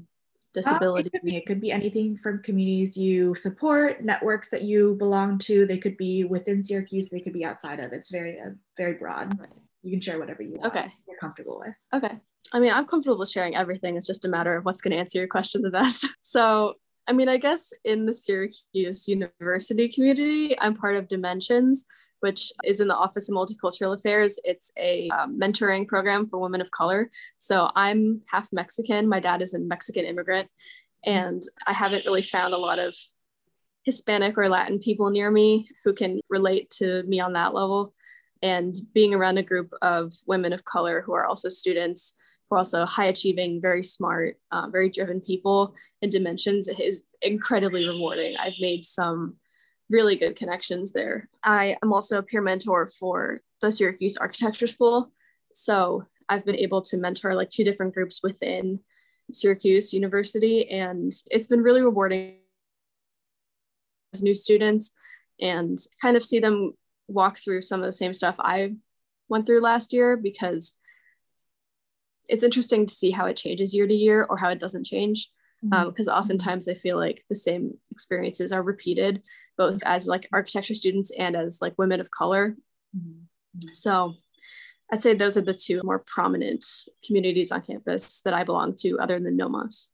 disability? 0.54 1.10
Uh, 1.14 1.18
it, 1.18 1.20
could 1.20 1.26
be, 1.26 1.38
it 1.38 1.46
could 1.46 1.62
be 1.62 1.72
anything 1.72 2.18
from 2.18 2.42
communities 2.44 2.98
you 2.98 3.34
support, 3.36 4.04
networks 4.04 4.50
that 4.50 4.64
you 4.64 4.96
belong 4.96 5.38
to. 5.40 5.66
They 5.66 5.78
could 5.78 5.98
be 5.98 6.24
within 6.24 6.64
Syracuse, 6.64 7.10
they 7.10 7.22
could 7.22 7.34
be 7.34 7.46
outside 7.46 7.80
of. 7.80 7.94
It's 7.94 8.12
very, 8.12 8.40
uh, 8.40 8.52
very 8.78 8.94
broad. 8.94 9.40
You 9.84 9.92
can 9.92 10.02
share 10.02 10.20
whatever 10.20 10.42
you 10.42 10.56
want. 10.56 10.76
Okay. 10.76 10.88
You're 11.08 11.18
comfortable 11.18 11.62
with. 11.64 11.76
Okay. 11.94 12.20
I 12.54 12.60
mean, 12.60 12.72
I'm 12.72 12.86
comfortable 12.86 13.26
sharing 13.26 13.56
everything. 13.56 13.98
It's 13.98 14.08
just 14.08 14.26
a 14.26 14.30
matter 14.30 14.56
of 14.56 14.66
what's 14.66 14.82
going 14.82 14.92
to 14.92 14.98
answer 14.98 15.20
your 15.20 15.28
question 15.28 15.62
the 15.62 15.70
best. 15.70 16.08
So, 16.22 16.74
I 17.08 17.14
mean, 17.14 17.30
I 17.30 17.38
guess 17.38 17.72
in 17.84 18.08
the 18.08 18.14
Syracuse 18.14 19.08
University 19.08 19.88
community, 19.90 20.60
I'm 20.60 20.76
part 20.76 20.96
of 20.96 21.08
Dimensions, 21.08 21.86
which 22.26 22.52
is 22.64 22.80
in 22.80 22.88
the 22.88 22.96
Office 22.96 23.30
of 23.30 23.36
Multicultural 23.36 23.94
Affairs. 23.94 24.40
It's 24.44 24.72
a 24.80 25.08
um, 25.10 25.40
mentoring 25.40 25.88
program 25.88 26.26
for 26.26 26.40
women 26.40 26.60
of 26.60 26.72
color. 26.72 27.12
So 27.38 27.70
I'm 27.76 28.22
half 28.26 28.48
Mexican. 28.52 29.08
My 29.08 29.20
dad 29.20 29.44
is 29.44 29.54
a 29.54 29.60
Mexican 29.60 30.06
immigrant, 30.06 30.50
and 31.06 31.44
I 31.68 31.74
haven't 31.74 32.04
really 32.08 32.24
found 32.24 32.56
a 32.56 32.58
lot 32.58 32.80
of 32.80 32.96
Hispanic 33.84 34.40
or 34.40 34.50
Latin 34.50 34.80
people 34.80 35.12
near 35.12 35.30
me 35.30 35.70
who 35.84 35.94
can 35.94 36.20
relate 36.28 36.72
to 36.80 37.04
me 37.04 37.20
on 37.20 37.34
that 37.34 37.54
level. 37.54 37.94
And 38.42 38.74
being 38.96 39.14
around 39.14 39.38
a 39.38 39.44
group 39.44 39.70
of 39.84 40.12
women 40.26 40.52
of 40.52 40.66
color 40.66 41.04
who 41.06 41.14
are 41.14 41.28
also 41.28 41.50
students, 41.50 42.16
who 42.50 42.56
are 42.56 42.58
also 42.58 42.88
high 42.88 43.06
achieving, 43.06 43.62
very 43.62 43.84
smart, 43.84 44.38
uh, 44.52 44.68
very 44.72 44.90
driven 44.90 45.22
people 45.22 45.76
in 46.02 46.10
dimensions 46.10 46.68
is 46.70 47.06
incredibly 47.22 47.88
rewarding. 47.88 48.36
I've 48.38 48.60
made 48.60 48.84
some 48.84 49.36
really 49.90 50.16
good 50.16 50.36
connections 50.36 50.92
there. 50.92 51.30
I 51.44 51.78
am 51.84 51.94
also 51.94 52.18
a 52.18 52.24
peer 52.24 52.42
mentor 52.42 52.88
for 52.88 53.42
the 53.62 53.72
Syracuse 53.72 54.18
Architecture 54.18 54.68
School. 54.68 55.12
So 55.54 56.06
I've 56.28 56.46
been 56.46 56.56
able 56.56 56.82
to 56.84 56.98
mentor 56.98 57.36
like 57.36 57.50
two 57.50 57.64
different 57.64 57.94
groups 57.94 58.22
within 58.24 58.80
Syracuse 59.32 59.94
University, 59.94 60.70
and 60.70 61.12
it's 61.32 61.48
been 61.48 61.62
really 61.62 61.82
rewarding 61.82 62.38
as 64.14 64.24
new 64.24 64.36
students 64.36 64.92
and 65.40 65.78
kind 66.02 66.16
of 66.16 66.24
see 66.24 66.40
them 66.40 66.74
walk 67.08 67.38
through 67.38 67.62
some 67.62 67.82
of 67.82 67.86
the 67.86 67.94
same 67.94 68.14
stuff 68.14 68.36
I 68.40 68.76
went 69.28 69.46
through 69.46 69.62
last 69.62 69.94
year 69.94 70.18
because 70.18 70.74
it's 72.28 72.44
interesting 72.44 72.86
to 72.86 72.94
see 72.94 73.12
how 73.12 73.26
it 73.26 73.38
changes 73.38 73.76
year 73.76 73.88
to 73.88 73.94
year 73.94 74.26
or 74.30 74.38
how 74.38 74.50
it 74.50 74.60
doesn't 74.60 74.86
change 74.86 75.30
because 75.62 76.08
mm-hmm. 76.08 76.10
um, 76.10 76.16
oftentimes 76.16 76.68
I 76.68 76.74
feel 76.74 76.98
like 76.98 77.24
the 77.30 77.36
same 77.36 77.78
experiences 77.92 78.52
are 78.52 78.64
repeated 78.64 79.22
both 79.58 79.82
as 79.84 80.08
like 80.08 80.28
architecture 80.32 80.76
students 80.76 81.12
and 81.18 81.36
as 81.36 81.62
like 81.62 81.74
women 81.78 82.00
of 82.00 82.12
color. 82.12 82.56
Mm-hmm. 82.96 83.70
So 83.72 84.16
I'd 84.92 85.02
say 85.02 85.14
those 85.14 85.38
are 85.38 85.42
the 85.42 85.54
two 85.54 85.82
more 85.84 86.00
prominent 86.00 86.66
communities 87.06 87.52
on 87.52 87.62
campus 87.62 88.22
that 88.22 88.34
I 88.34 88.44
belong 88.44 88.76
to, 88.78 89.00
other 89.00 89.20
than 89.20 89.38
NOMAS. 89.38 89.88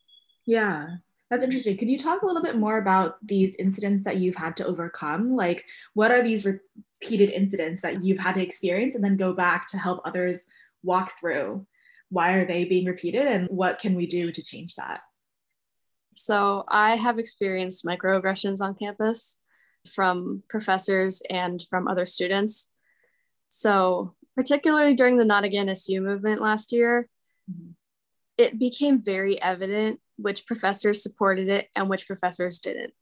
Yeah, 0.45 0.87
that's 1.29 1.43
interesting. 1.43 1.77
Could 1.77 1.87
you 1.87 1.97
talk 1.97 2.21
a 2.21 2.25
little 2.25 2.41
bit 2.41 2.57
more 2.57 2.77
about 2.77 3.15
these 3.25 3.55
incidents 3.55 4.03
that 4.03 4.17
you've 4.17 4.35
had 4.35 4.57
to 4.57 4.65
overcome? 4.65 5.35
Like, 5.35 5.63
what 5.93 6.11
are 6.11 6.21
these 6.21 6.45
repeated 6.45 7.29
incidents 7.29 7.81
that 7.81 8.03
you've 8.03 8.19
had 8.19 8.35
to 8.35 8.41
experience 8.41 8.95
and 8.95 9.03
then 9.03 9.15
go 9.15 9.33
back 9.33 9.67
to 9.67 9.77
help 9.77 10.01
others 10.03 10.45
walk 10.83 11.13
through? 11.19 11.65
Why 12.09 12.33
are 12.33 12.45
they 12.45 12.65
being 12.65 12.85
repeated 12.85 13.27
and 13.27 13.47
what 13.47 13.79
can 13.79 13.95
we 13.95 14.07
do 14.07 14.31
to 14.31 14.43
change 14.43 14.75
that? 14.75 15.01
So, 16.17 16.65
I 16.67 16.97
have 16.97 17.17
experienced 17.17 17.85
microaggressions 17.85 18.59
on 18.59 18.75
campus 18.75 19.37
from 19.87 20.43
professors 20.49 21.21
and 21.29 21.61
from 21.69 21.87
other 21.87 22.05
students. 22.05 22.69
So, 23.49 24.15
particularly 24.35 24.95
during 24.95 25.17
the 25.17 25.25
Not 25.25 25.43
Again 25.43 25.69
SU 25.69 26.01
movement 26.01 26.41
last 26.41 26.71
year, 26.71 27.09
mm-hmm. 27.51 27.71
it 28.37 28.59
became 28.59 29.01
very 29.01 29.41
evident 29.41 29.99
which 30.17 30.45
professors 30.45 31.01
supported 31.03 31.49
it 31.49 31.67
and 31.75 31.89
which 31.89 32.07
professors 32.07 32.59
didn't. 32.59 32.93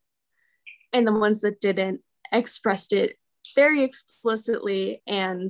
And 0.94 1.06
the 1.06 1.14
ones 1.14 1.42
that 1.42 1.62
didn't 1.62 2.02
expressed 2.32 2.94
it 2.94 3.18
very 3.56 3.84
explicitly 3.84 5.02
and 5.06 5.50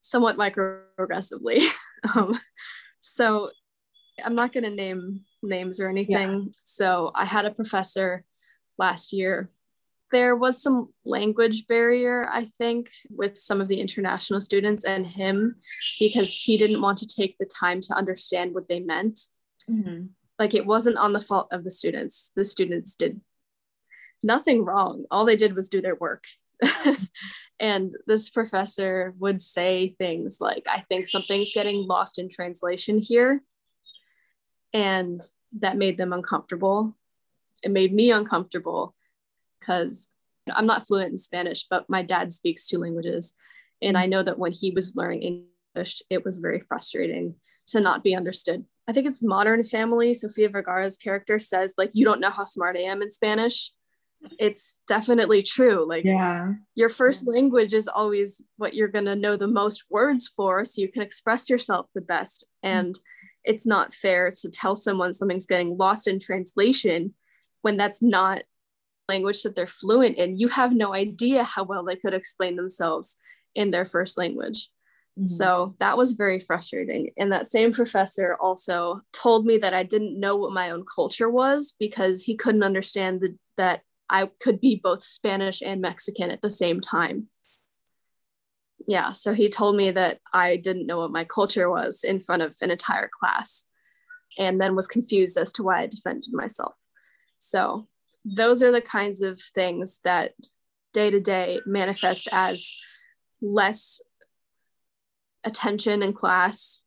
somewhat 0.00 0.36
microaggressively. 0.36 1.64
um, 2.14 2.38
so, 3.00 3.50
I'm 4.22 4.34
not 4.34 4.52
going 4.52 4.64
to 4.64 4.70
name 4.70 5.22
names 5.42 5.80
or 5.80 5.88
anything. 5.88 6.30
Yeah. 6.44 6.52
So, 6.64 7.10
I 7.14 7.24
had 7.24 7.46
a 7.46 7.50
professor 7.50 8.24
last 8.78 9.12
year 9.12 9.48
there 10.10 10.36
was 10.36 10.62
some 10.62 10.92
language 11.04 11.66
barrier, 11.66 12.28
I 12.30 12.50
think, 12.58 12.90
with 13.10 13.38
some 13.38 13.60
of 13.60 13.68
the 13.68 13.80
international 13.80 14.40
students 14.40 14.84
and 14.84 15.06
him 15.06 15.54
because 15.98 16.32
he 16.32 16.56
didn't 16.56 16.82
want 16.82 16.98
to 16.98 17.06
take 17.06 17.36
the 17.38 17.46
time 17.46 17.80
to 17.82 17.94
understand 17.94 18.54
what 18.54 18.68
they 18.68 18.80
meant. 18.80 19.20
Mm-hmm. 19.68 20.06
Like 20.38 20.54
it 20.54 20.66
wasn't 20.66 20.96
on 20.96 21.12
the 21.12 21.20
fault 21.20 21.48
of 21.52 21.64
the 21.64 21.70
students. 21.70 22.32
The 22.34 22.44
students 22.44 22.94
did 22.94 23.20
nothing 24.22 24.64
wrong. 24.64 25.04
All 25.10 25.24
they 25.24 25.36
did 25.36 25.54
was 25.54 25.68
do 25.68 25.80
their 25.80 25.94
work. 25.94 26.24
and 27.60 27.94
this 28.06 28.28
professor 28.30 29.14
would 29.18 29.42
say 29.42 29.94
things 29.98 30.38
like, 30.40 30.66
I 30.68 30.80
think 30.88 31.06
something's 31.06 31.52
getting 31.54 31.86
lost 31.86 32.18
in 32.18 32.28
translation 32.28 32.98
here. 32.98 33.42
And 34.72 35.22
that 35.58 35.76
made 35.76 35.98
them 35.98 36.12
uncomfortable. 36.12 36.96
It 37.62 37.70
made 37.70 37.92
me 37.92 38.10
uncomfortable 38.10 38.94
because 39.60 40.08
I'm 40.52 40.66
not 40.66 40.86
fluent 40.86 41.12
in 41.12 41.18
Spanish, 41.18 41.66
but 41.68 41.88
my 41.88 42.02
dad 42.02 42.32
speaks 42.32 42.66
two 42.66 42.78
languages. 42.78 43.34
And 43.82 43.96
I 43.96 44.06
know 44.06 44.22
that 44.22 44.38
when 44.38 44.52
he 44.52 44.70
was 44.70 44.96
learning 44.96 45.46
English, 45.74 46.02
it 46.10 46.24
was 46.24 46.38
very 46.38 46.60
frustrating 46.60 47.36
to 47.68 47.80
not 47.80 48.02
be 48.02 48.16
understood. 48.16 48.64
I 48.88 48.92
think 48.92 49.06
it's 49.06 49.22
Modern 49.22 49.62
Family. 49.62 50.14
Sofia 50.14 50.48
Vergara's 50.48 50.96
character 50.96 51.38
says, 51.38 51.74
like, 51.78 51.90
you 51.92 52.04
don't 52.04 52.20
know 52.20 52.30
how 52.30 52.44
smart 52.44 52.76
I 52.76 52.80
am 52.80 53.02
in 53.02 53.10
Spanish. 53.10 53.72
It's 54.38 54.76
definitely 54.86 55.42
true. 55.42 55.88
Like, 55.88 56.04
yeah, 56.04 56.54
your 56.74 56.88
first 56.88 57.26
language 57.26 57.72
is 57.72 57.88
always 57.88 58.42
what 58.56 58.74
you're 58.74 58.88
going 58.88 59.06
to 59.06 59.16
know 59.16 59.36
the 59.36 59.46
most 59.46 59.84
words 59.88 60.28
for, 60.28 60.64
so 60.64 60.82
you 60.82 60.88
can 60.88 61.02
express 61.02 61.48
yourself 61.48 61.86
the 61.94 62.02
best. 62.02 62.46
Mm-hmm. 62.64 62.78
And 62.78 62.98
it's 63.44 63.66
not 63.66 63.94
fair 63.94 64.30
to 64.42 64.50
tell 64.50 64.76
someone 64.76 65.14
something's 65.14 65.46
getting 65.46 65.78
lost 65.78 66.06
in 66.06 66.18
translation 66.18 67.14
when 67.62 67.78
that's 67.78 68.02
not 68.02 68.42
language 69.12 69.40
that 69.42 69.54
they're 69.54 69.78
fluent 69.80 70.16
in, 70.22 70.38
you 70.42 70.48
have 70.48 70.72
no 70.72 70.88
idea 70.94 71.42
how 71.54 71.64
well 71.70 71.84
they 71.84 72.00
could 72.02 72.14
explain 72.14 72.54
themselves 72.56 73.16
in 73.54 73.70
their 73.70 73.84
first 73.94 74.14
language. 74.22 74.60
Mm-hmm. 75.18 75.26
So 75.26 75.74
that 75.82 75.98
was 76.00 76.20
very 76.24 76.40
frustrating. 76.48 77.02
And 77.18 77.30
that 77.32 77.48
same 77.56 77.72
professor 77.72 78.28
also 78.46 79.00
told 79.12 79.44
me 79.44 79.58
that 79.58 79.74
I 79.74 79.84
didn't 79.92 80.20
know 80.24 80.36
what 80.36 80.58
my 80.60 80.70
own 80.70 80.84
culture 80.96 81.30
was 81.42 81.74
because 81.84 82.16
he 82.22 82.34
couldn't 82.42 82.68
understand 82.70 83.20
the, 83.20 83.30
that 83.56 83.78
I 84.08 84.30
could 84.42 84.58
be 84.60 84.80
both 84.82 85.02
Spanish 85.02 85.62
and 85.62 85.80
Mexican 85.80 86.30
at 86.30 86.42
the 86.42 86.50
same 86.62 86.80
time. 86.80 87.26
Yeah, 88.86 89.12
so 89.12 89.34
he 89.34 89.48
told 89.48 89.76
me 89.76 89.92
that 89.92 90.18
I 90.32 90.56
didn't 90.56 90.86
know 90.88 90.98
what 91.00 91.18
my 91.18 91.24
culture 91.24 91.68
was 91.68 92.02
in 92.02 92.18
front 92.26 92.42
of 92.42 92.56
an 92.62 92.70
entire 92.70 93.10
class. 93.20 93.66
and 94.38 94.60
then 94.60 94.76
was 94.76 94.86
confused 94.86 95.36
as 95.36 95.52
to 95.54 95.62
why 95.62 95.80
I 95.80 95.86
defended 95.86 96.32
myself. 96.32 96.74
So, 97.38 97.88
those 98.24 98.62
are 98.62 98.72
the 98.72 98.82
kinds 98.82 99.22
of 99.22 99.40
things 99.40 100.00
that 100.04 100.32
day 100.92 101.10
to 101.10 101.20
day 101.20 101.60
manifest 101.66 102.28
as 102.32 102.70
less 103.40 104.00
attention 105.44 106.02
in 106.02 106.12
class, 106.12 106.82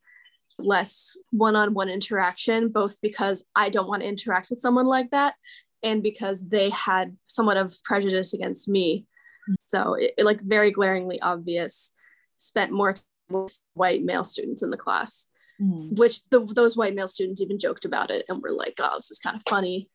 less 0.58 1.16
one 1.30 1.56
on 1.56 1.74
one 1.74 1.88
interaction, 1.88 2.68
both 2.68 3.00
because 3.00 3.46
I 3.54 3.68
don't 3.68 3.88
want 3.88 4.02
to 4.02 4.08
interact 4.08 4.50
with 4.50 4.60
someone 4.60 4.86
like 4.86 5.10
that 5.10 5.34
and 5.82 6.02
because 6.02 6.48
they 6.48 6.70
had 6.70 7.16
somewhat 7.26 7.56
of 7.56 7.74
prejudice 7.84 8.32
against 8.32 8.68
me. 8.68 9.06
So, 9.64 9.94
it, 9.94 10.14
it 10.18 10.24
like 10.24 10.40
very 10.40 10.70
glaringly 10.70 11.20
obvious, 11.20 11.92
spent 12.38 12.72
more 12.72 12.96
with 13.28 13.58
white 13.74 14.02
male 14.02 14.24
students 14.24 14.62
in 14.62 14.70
the 14.70 14.76
class, 14.76 15.28
mm. 15.60 15.96
which 15.98 16.26
the, 16.30 16.40
those 16.40 16.76
white 16.76 16.94
male 16.94 17.08
students 17.08 17.40
even 17.40 17.58
joked 17.58 17.84
about 17.84 18.10
it 18.10 18.24
and 18.28 18.42
were 18.42 18.52
like, 18.52 18.74
oh, 18.78 18.96
this 18.96 19.10
is 19.10 19.18
kind 19.18 19.36
of 19.36 19.42
funny. 19.48 19.90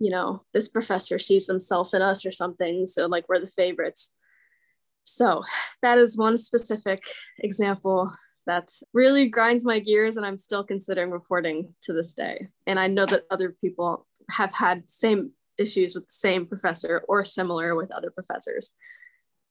You 0.00 0.10
know, 0.10 0.42
this 0.52 0.68
professor 0.68 1.18
sees 1.18 1.46
himself 1.46 1.94
in 1.94 2.02
us 2.02 2.26
or 2.26 2.32
something. 2.32 2.86
So, 2.86 3.06
like, 3.06 3.28
we're 3.28 3.38
the 3.38 3.48
favorites. 3.48 4.14
So, 5.04 5.44
that 5.82 5.98
is 5.98 6.16
one 6.16 6.36
specific 6.36 7.04
example 7.38 8.12
that 8.46 8.72
really 8.92 9.28
grinds 9.28 9.64
my 9.64 9.78
gears, 9.78 10.16
and 10.16 10.26
I'm 10.26 10.38
still 10.38 10.64
considering 10.64 11.10
reporting 11.10 11.74
to 11.82 11.92
this 11.92 12.14
day. 12.14 12.48
And 12.66 12.80
I 12.80 12.88
know 12.88 13.06
that 13.06 13.24
other 13.30 13.54
people 13.60 14.06
have 14.30 14.52
had 14.52 14.90
same 14.90 15.32
issues 15.58 15.94
with 15.94 16.06
the 16.06 16.12
same 16.12 16.46
professor 16.46 17.04
or 17.06 17.24
similar 17.24 17.76
with 17.76 17.92
other 17.92 18.10
professors. 18.10 18.72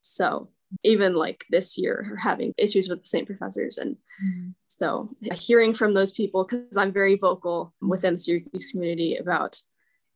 So 0.02 0.50
even 0.82 1.14
like 1.14 1.44
this 1.50 1.76
year 1.76 2.16
having 2.22 2.54
issues 2.56 2.88
with 2.88 3.02
the 3.02 3.08
same 3.08 3.26
professors 3.26 3.78
and 3.78 3.96
mm-hmm. 4.24 4.48
so 4.66 5.10
hearing 5.34 5.74
from 5.74 5.92
those 5.92 6.12
people 6.12 6.44
because 6.44 6.76
i'm 6.76 6.92
very 6.92 7.16
vocal 7.16 7.74
within 7.80 8.14
the 8.14 8.18
syracuse 8.18 8.70
community 8.70 9.16
about 9.16 9.58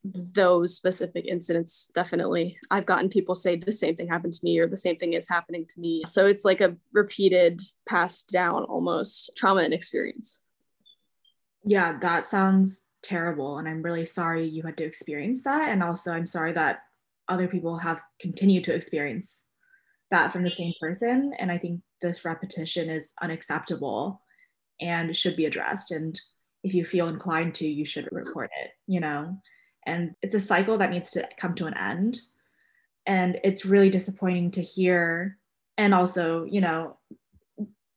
those 0.04 0.74
specific 0.74 1.24
incidents 1.26 1.90
definitely 1.94 2.58
i've 2.70 2.84
gotten 2.84 3.08
people 3.08 3.34
say 3.34 3.56
the 3.56 3.72
same 3.72 3.96
thing 3.96 4.06
happened 4.06 4.32
to 4.32 4.44
me 4.44 4.58
or 4.58 4.66
the 4.66 4.76
same 4.76 4.96
thing 4.96 5.14
is 5.14 5.28
happening 5.28 5.64
to 5.66 5.80
me 5.80 6.02
so 6.06 6.26
it's 6.26 6.44
like 6.44 6.60
a 6.60 6.76
repeated 6.92 7.60
passed 7.88 8.28
down 8.30 8.64
almost 8.64 9.30
trauma 9.36 9.62
and 9.62 9.72
experience 9.72 10.42
yeah 11.64 11.98
that 12.00 12.26
sounds 12.26 12.86
terrible 13.02 13.58
and 13.58 13.66
i'm 13.66 13.82
really 13.82 14.04
sorry 14.04 14.46
you 14.46 14.62
had 14.62 14.76
to 14.76 14.84
experience 14.84 15.42
that 15.42 15.70
and 15.70 15.82
also 15.82 16.12
i'm 16.12 16.26
sorry 16.26 16.52
that 16.52 16.80
other 17.28 17.48
people 17.48 17.78
have 17.78 18.02
continued 18.20 18.64
to 18.64 18.74
experience 18.74 19.46
that 20.10 20.32
from 20.32 20.42
the 20.42 20.50
same 20.50 20.72
person. 20.80 21.32
And 21.38 21.50
I 21.50 21.58
think 21.58 21.80
this 22.02 22.24
repetition 22.24 22.90
is 22.90 23.12
unacceptable 23.20 24.20
and 24.80 25.16
should 25.16 25.36
be 25.36 25.46
addressed. 25.46 25.90
And 25.90 26.18
if 26.62 26.74
you 26.74 26.84
feel 26.84 27.08
inclined 27.08 27.54
to, 27.56 27.66
you 27.66 27.84
should 27.84 28.08
report 28.12 28.48
it, 28.62 28.70
you 28.86 29.00
know? 29.00 29.36
And 29.86 30.14
it's 30.22 30.34
a 30.34 30.40
cycle 30.40 30.78
that 30.78 30.90
needs 30.90 31.10
to 31.12 31.28
come 31.36 31.54
to 31.56 31.66
an 31.66 31.76
end. 31.76 32.20
And 33.06 33.38
it's 33.44 33.66
really 33.66 33.90
disappointing 33.90 34.50
to 34.52 34.62
hear. 34.62 35.38
And 35.76 35.94
also, 35.94 36.44
you 36.44 36.60
know, 36.60 36.96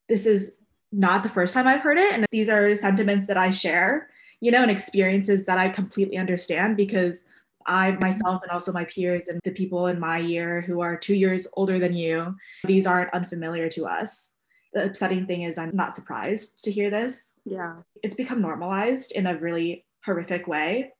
this 0.09 0.25
is 0.25 0.55
not 0.91 1.23
the 1.23 1.29
first 1.29 1.53
time 1.53 1.67
I've 1.67 1.81
heard 1.81 1.97
it. 1.97 2.13
And 2.13 2.25
these 2.31 2.49
are 2.49 2.73
sentiments 2.75 3.27
that 3.27 3.37
I 3.37 3.51
share, 3.51 4.09
you 4.39 4.51
know, 4.51 4.61
and 4.61 4.71
experiences 4.71 5.45
that 5.45 5.57
I 5.57 5.69
completely 5.69 6.17
understand 6.17 6.77
because 6.77 7.25
I 7.65 7.91
myself 7.91 8.41
and 8.43 8.51
also 8.51 8.71
my 8.71 8.85
peers 8.85 9.27
and 9.27 9.41
the 9.43 9.51
people 9.51 9.87
in 9.87 9.99
my 9.99 10.17
year 10.17 10.61
who 10.61 10.79
are 10.79 10.95
two 10.95 11.15
years 11.15 11.47
older 11.53 11.79
than 11.79 11.93
you, 11.93 12.35
these 12.63 12.87
aren't 12.87 13.13
unfamiliar 13.13 13.69
to 13.69 13.85
us. 13.85 14.33
The 14.73 14.85
upsetting 14.85 15.27
thing 15.27 15.43
is, 15.43 15.57
I'm 15.57 15.75
not 15.75 15.95
surprised 15.95 16.63
to 16.63 16.71
hear 16.71 16.89
this. 16.89 17.33
Yeah. 17.45 17.75
It's 18.03 18.15
become 18.15 18.41
normalized 18.41 19.11
in 19.11 19.27
a 19.27 19.37
really 19.37 19.85
horrific 20.05 20.47
way. 20.47 20.93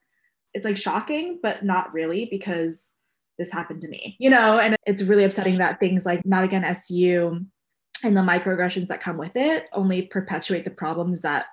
It's 0.58 0.66
like 0.66 0.76
shocking, 0.76 1.38
but 1.44 1.64
not 1.64 1.94
really 1.94 2.28
because 2.32 2.92
this 3.38 3.52
happened 3.52 3.82
to 3.82 3.88
me, 3.88 4.16
you 4.20 4.32
know? 4.32 4.58
And 4.58 4.76
it's 4.88 5.04
really 5.04 5.24
upsetting 5.24 5.58
that 5.58 5.80
things 5.80 6.04
like 6.04 6.26
Not 6.26 6.44
Again 6.44 6.64
SU 6.64 7.46
and 8.04 8.18
the 8.18 8.22
microaggressions 8.22 8.88
that 8.88 9.00
come 9.00 9.18
with 9.18 9.36
it 9.36 9.66
only 9.72 10.02
perpetuate 10.02 10.66
the 10.66 10.72
problems 10.72 11.22
that 11.22 11.46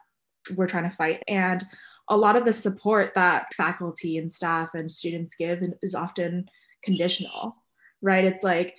we're 0.56 0.66
trying 0.66 0.88
to 0.88 0.96
fight. 0.96 1.22
And 1.28 1.62
a 2.08 2.16
lot 2.16 2.36
of 2.36 2.46
the 2.46 2.52
support 2.54 3.12
that 3.14 3.52
faculty 3.54 4.16
and 4.16 4.32
staff 4.32 4.70
and 4.72 4.90
students 4.90 5.34
give 5.34 5.62
is 5.82 5.94
often 5.94 6.48
conditional, 6.82 7.54
right? 8.00 8.24
It's 8.24 8.42
like 8.42 8.74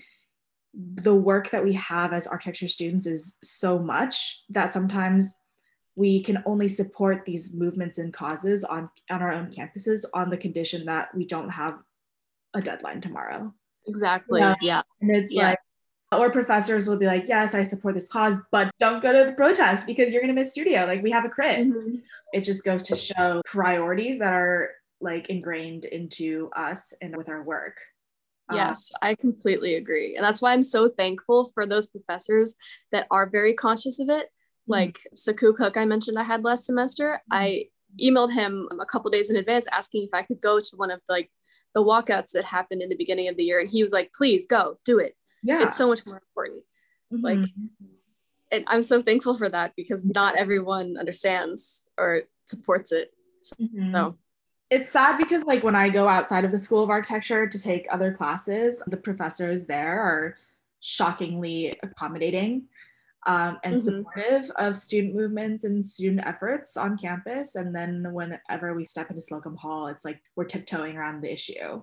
the 0.73 1.13
work 1.13 1.51
that 1.51 1.63
we 1.63 1.73
have 1.73 2.13
as 2.13 2.25
architecture 2.25 2.67
students 2.67 3.05
is 3.05 3.37
so 3.43 3.77
much 3.77 4.43
that 4.49 4.73
sometimes 4.73 5.35
we 5.95 6.21
can 6.21 6.43
only 6.45 6.67
support 6.67 7.25
these 7.25 7.53
movements 7.53 7.97
and 7.97 8.13
causes 8.13 8.63
on, 8.63 8.89
on 9.09 9.21
our 9.21 9.33
own 9.33 9.51
campuses 9.51 10.03
on 10.13 10.29
the 10.29 10.37
condition 10.37 10.85
that 10.85 11.15
we 11.15 11.25
don't 11.25 11.49
have 11.49 11.79
a 12.53 12.61
deadline 12.61 13.01
tomorrow. 13.01 13.53
Exactly. 13.87 14.41
Yeah. 14.41 14.55
yeah. 14.61 14.81
And 15.01 15.11
it's 15.15 15.33
yeah. 15.33 15.49
like, 15.49 15.59
or 16.11 16.31
professors 16.31 16.87
will 16.87 16.97
be 16.97 17.05
like, 17.05 17.27
yes, 17.27 17.53
I 17.53 17.63
support 17.63 17.95
this 17.95 18.09
cause, 18.09 18.37
but 18.51 18.71
don't 18.79 19.01
go 19.01 19.11
to 19.11 19.29
the 19.29 19.35
protest 19.35 19.85
because 19.85 20.11
you're 20.11 20.21
going 20.21 20.33
to 20.33 20.39
miss 20.39 20.51
studio. 20.51 20.85
Like 20.85 21.01
we 21.01 21.11
have 21.11 21.25
a 21.25 21.29
crit. 21.29 21.67
Mm-hmm. 21.67 21.95
It 22.33 22.41
just 22.41 22.63
goes 22.63 22.83
to 22.83 22.95
show 22.95 23.41
priorities 23.45 24.19
that 24.19 24.33
are 24.33 24.69
like 25.01 25.29
ingrained 25.29 25.85
into 25.85 26.49
us 26.55 26.93
and 27.01 27.15
with 27.15 27.29
our 27.29 27.43
work. 27.43 27.77
Um, 28.49 28.57
yes, 28.57 28.91
um, 28.93 29.09
I 29.09 29.15
completely 29.15 29.75
agree. 29.75 30.15
And 30.15 30.23
that's 30.23 30.41
why 30.41 30.53
I'm 30.53 30.63
so 30.63 30.89
thankful 30.89 31.45
for 31.53 31.65
those 31.65 31.87
professors 31.87 32.55
that 32.91 33.07
are 33.09 33.29
very 33.29 33.53
conscious 33.53 33.99
of 33.99 34.09
it. 34.09 34.29
Mm-hmm. 34.65 34.71
Like 34.71 34.99
Sekou 35.15 35.55
Cooke, 35.55 35.77
I 35.77 35.85
mentioned 35.85 36.19
I 36.19 36.23
had 36.23 36.43
last 36.43 36.65
semester. 36.65 37.21
Mm-hmm. 37.31 37.33
I 37.33 37.65
emailed 38.01 38.33
him 38.33 38.67
a 38.81 38.85
couple 38.85 39.09
days 39.09 39.29
in 39.29 39.37
advance 39.37 39.65
asking 39.71 40.03
if 40.03 40.09
I 40.13 40.23
could 40.23 40.41
go 40.41 40.59
to 40.59 40.75
one 40.75 40.91
of 40.91 41.01
like 41.07 41.31
the 41.73 41.83
walkouts 41.83 42.31
that 42.31 42.45
happened 42.45 42.81
in 42.81 42.89
the 42.89 42.97
beginning 42.97 43.27
of 43.27 43.37
the 43.37 43.43
year. 43.43 43.59
And 43.59 43.69
he 43.69 43.83
was 43.83 43.91
like, 43.91 44.11
please 44.13 44.45
go, 44.45 44.79
do 44.85 44.99
it 44.99 45.15
yeah 45.45 45.63
it's 45.63 45.77
so 45.77 45.87
much 45.87 46.05
more 46.05 46.17
important 46.17 46.63
mm-hmm. 47.13 47.23
like 47.23 47.49
and 48.51 48.63
i'm 48.67 48.81
so 48.81 49.01
thankful 49.01 49.37
for 49.37 49.47
that 49.47 49.73
because 49.77 50.03
not 50.03 50.35
everyone 50.35 50.97
understands 50.97 51.89
or 51.97 52.23
supports 52.45 52.91
it 52.91 53.13
so, 53.41 53.55
mm-hmm. 53.61 53.93
so 53.93 54.17
it's 54.71 54.89
sad 54.89 55.17
because 55.17 55.43
like 55.43 55.63
when 55.63 55.75
i 55.75 55.87
go 55.87 56.07
outside 56.07 56.43
of 56.43 56.51
the 56.51 56.59
school 56.59 56.83
of 56.83 56.89
architecture 56.89 57.47
to 57.47 57.59
take 57.59 57.87
other 57.91 58.11
classes 58.11 58.81
the 58.87 58.97
professors 58.97 59.65
there 59.65 60.01
are 60.01 60.35
shockingly 60.79 61.77
accommodating 61.83 62.63
um, 63.25 63.59
and 63.63 63.75
mm-hmm. 63.75 63.83
supportive 63.83 64.51
of 64.57 64.77
student 64.77 65.15
movements 65.15 65.63
and 65.63 65.83
student 65.83 66.25
efforts 66.25 66.77
on 66.77 66.97
campus. 66.97 67.55
And 67.55 67.75
then 67.75 68.13
whenever 68.13 68.75
we 68.75 68.85
step 68.85 69.09
into 69.09 69.21
Slocum 69.21 69.55
Hall, 69.55 69.87
it's 69.87 70.05
like 70.05 70.21
we're 70.35 70.45
tiptoeing 70.45 70.95
around 70.95 71.21
the 71.21 71.31
issue. 71.31 71.81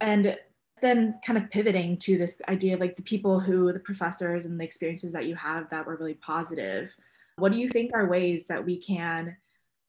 And 0.00 0.38
then 0.80 1.18
kind 1.24 1.38
of 1.38 1.50
pivoting 1.50 1.98
to 1.98 2.18
this 2.18 2.40
idea 2.48 2.74
of 2.74 2.80
like 2.80 2.96
the 2.96 3.02
people 3.02 3.38
who 3.38 3.72
the 3.72 3.80
professors 3.80 4.44
and 4.44 4.58
the 4.58 4.64
experiences 4.64 5.12
that 5.12 5.26
you 5.26 5.34
have 5.34 5.68
that 5.70 5.86
were 5.86 5.96
really 5.96 6.14
positive 6.14 6.94
what 7.36 7.52
do 7.52 7.58
you 7.58 7.68
think 7.68 7.90
are 7.94 8.08
ways 8.08 8.46
that 8.46 8.64
we 8.64 8.76
can 8.80 9.36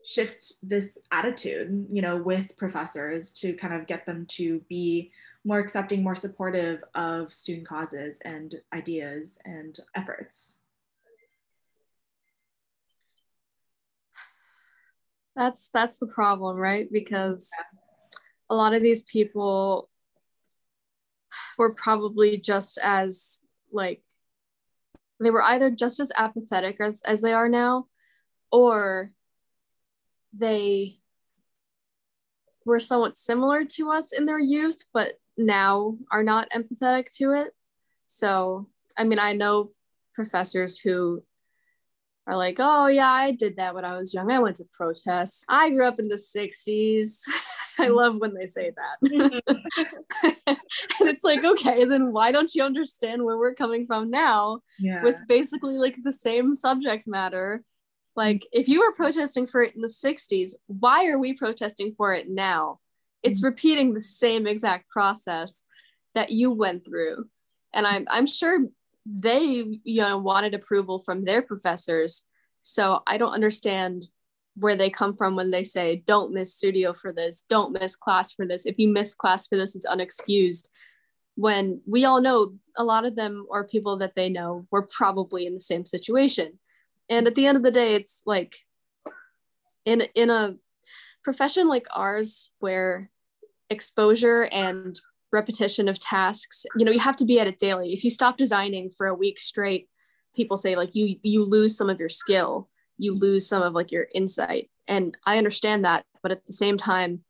shift 0.06 0.54
this 0.64 0.98
attitude 1.12 1.88
you 1.92 2.02
know 2.02 2.18
with 2.18 2.56
professors 2.58 3.32
to 3.32 3.54
kind 3.54 3.74
of 3.74 3.88
get 3.88 4.06
them 4.06 4.26
to 4.26 4.60
be 4.68 5.12
more 5.44 5.60
accepting 5.60 6.04
more 6.04 6.16
supportive 6.16 6.84
of 6.96 7.34
student 7.34 7.68
causes 7.68 8.20
and 8.26 8.56
ideas 8.74 9.38
and 9.46 9.80
efforts 9.96 10.61
that's 15.36 15.70
that's 15.74 15.98
the 15.98 16.08
problem 16.08 16.58
right? 16.58 16.88
Because 16.92 17.50
a 18.50 18.56
lot 18.56 18.74
of 18.74 18.82
these 18.82 19.04
people 19.04 19.90
were 21.58 21.74
probably 21.74 22.38
just 22.38 22.78
as 22.84 23.42
like 23.72 24.02
they 25.22 25.32
were 25.32 25.44
either 25.44 25.70
just 25.70 26.00
as 26.00 26.12
apathetic 26.16 26.82
as, 26.82 27.02
as 27.04 27.22
they 27.22 27.32
are 27.32 27.48
now 27.48 27.86
or 28.52 29.12
they 30.34 30.98
were 32.66 32.80
somewhat 32.80 33.18
similar 33.18 33.64
to 33.64 33.90
us 33.90 34.12
in 34.12 34.26
their 34.26 34.40
youth 34.40 34.84
but 34.94 35.14
now 35.38 35.98
are 36.12 36.24
not 36.24 36.50
empathetic 36.52 37.12
to 37.16 37.32
it. 37.32 37.54
So 38.08 38.68
i 38.98 39.06
mean 39.06 39.20
i 39.20 39.32
know 39.32 39.72
professors 40.14 40.78
who 40.78 41.24
are 42.32 42.38
like, 42.38 42.58
oh, 42.60 42.88
yeah, 42.88 43.12
I 43.12 43.32
did 43.32 43.58
that 43.58 43.76
when 43.76 43.84
I 43.84 43.98
was 43.98 44.14
young. 44.14 44.32
I 44.32 44.40
went 44.40 44.56
to 44.58 44.66
protests. 44.72 45.44
I 45.50 45.70
grew 45.70 45.86
up 45.86 46.00
in 46.00 46.08
the 46.08 46.16
60s. 46.16 47.24
I 47.80 47.88
love 47.88 48.16
when 48.18 48.34
they 48.34 48.48
say 48.48 48.72
that. 48.72 49.42
and 50.24 51.10
it's 51.10 51.26
like, 51.26 51.44
okay, 51.44 51.84
then 51.84 52.14
why 52.14 52.32
don't 52.32 52.54
you 52.56 52.64
understand 52.64 53.24
where 53.24 53.38
we're 53.38 53.54
coming 53.54 53.86
from 53.86 54.10
now 54.10 54.62
yeah. 54.80 55.04
with 55.04 55.18
basically 55.28 55.78
like 55.78 55.98
the 56.04 56.14
same 56.14 56.54
subject 56.54 57.06
matter? 57.06 57.64
Like, 58.16 58.48
if 58.54 58.70
you 58.70 58.80
were 58.80 58.94
protesting 58.96 59.46
for 59.46 59.62
it 59.62 59.76
in 59.76 59.82
the 59.82 59.88
60s, 59.88 60.54
why 60.68 61.08
are 61.08 61.20
we 61.20 61.34
protesting 61.34 61.94
for 61.96 62.14
it 62.14 62.30
now? 62.30 62.80
It's 63.24 63.40
mm-hmm. 63.40 63.48
repeating 63.48 63.94
the 63.94 64.02
same 64.02 64.48
exact 64.48 64.90
process 64.90 65.64
that 66.16 66.32
you 66.32 66.52
went 66.52 66.86
through. 66.86 67.26
And 67.74 67.86
I'm, 67.86 68.08
I'm 68.10 68.28
sure 68.28 68.68
they 69.06 69.80
you 69.84 70.02
know 70.02 70.18
wanted 70.18 70.54
approval 70.54 71.00
from 71.00 71.26
their 71.26 71.42
professors. 71.42 72.24
So 72.62 73.02
i 73.08 73.18
don't 73.18 73.34
understand 73.34 74.08
where 74.56 74.76
they 74.76 74.90
come 74.90 75.16
from 75.16 75.36
when 75.36 75.50
they 75.50 75.64
say 75.64 76.04
don't 76.06 76.34
miss 76.34 76.54
studio 76.56 76.94
for 76.94 77.12
this. 77.14 77.42
Don't 77.48 77.80
miss 77.80 77.96
class 77.96 78.32
for 78.32 78.46
this. 78.46 78.66
If 78.66 78.78
you 78.78 78.88
miss 78.88 79.14
class 79.14 79.48
for 79.48 79.58
this 79.58 79.76
it's 79.76 79.88
unexcused. 79.88 80.68
When 81.36 81.82
we 81.88 82.06
all 82.06 82.22
know 82.22 82.54
a 82.78 82.84
lot 82.84 83.06
of 83.06 83.16
them 83.16 83.48
are 83.52 83.66
people 83.66 83.98
that 83.98 84.16
they 84.16 84.30
know 84.30 84.68
were 84.70 84.88
probably 84.88 85.46
in 85.46 85.54
the 85.54 85.62
same 85.62 85.86
situation. 85.86 86.60
And 87.10 87.28
at 87.28 87.36
the 87.36 87.46
end 87.48 87.58
of 87.58 87.64
the 87.64 87.72
day 87.72 87.96
it's 87.96 88.22
like 88.26 88.58
in 89.86 90.04
in 90.14 90.30
a 90.30 90.56
profession 91.24 91.68
like 91.68 91.88
ours 91.94 92.52
where 92.60 93.10
exposure 93.70 94.48
and 94.52 95.00
repetition 95.32 95.88
of 95.88 96.00
tasks. 96.00 96.66
You 96.76 96.86
know 96.86 96.92
you 96.92 97.00
have 97.00 97.16
to 97.18 97.26
be 97.26 97.40
at 97.40 97.48
it 97.48 97.60
daily. 97.60 97.94
If 97.94 98.04
you 98.04 98.10
stop 98.10 98.38
designing 98.38 98.90
for 98.90 99.08
a 99.08 99.16
week 99.16 99.40
straight 99.40 99.88
people 100.36 100.58
say 100.58 100.76
like 100.76 100.96
you 100.96 101.18
you 101.24 101.44
lose 101.44 101.76
some 101.76 101.90
of 101.90 102.00
your 102.00 102.10
skill. 102.10 102.70
You 102.98 103.14
lose 103.14 103.48
some 103.48 103.64
of 103.64 103.74
like 103.74 103.92
your 103.92 104.08
insight. 104.14 104.70
And 104.88 105.18
i 105.26 105.38
understand 105.38 105.86
that 105.86 106.06
but 106.22 106.32
at 106.32 106.46
the 106.46 106.54
same 106.54 106.78
time 106.78 107.24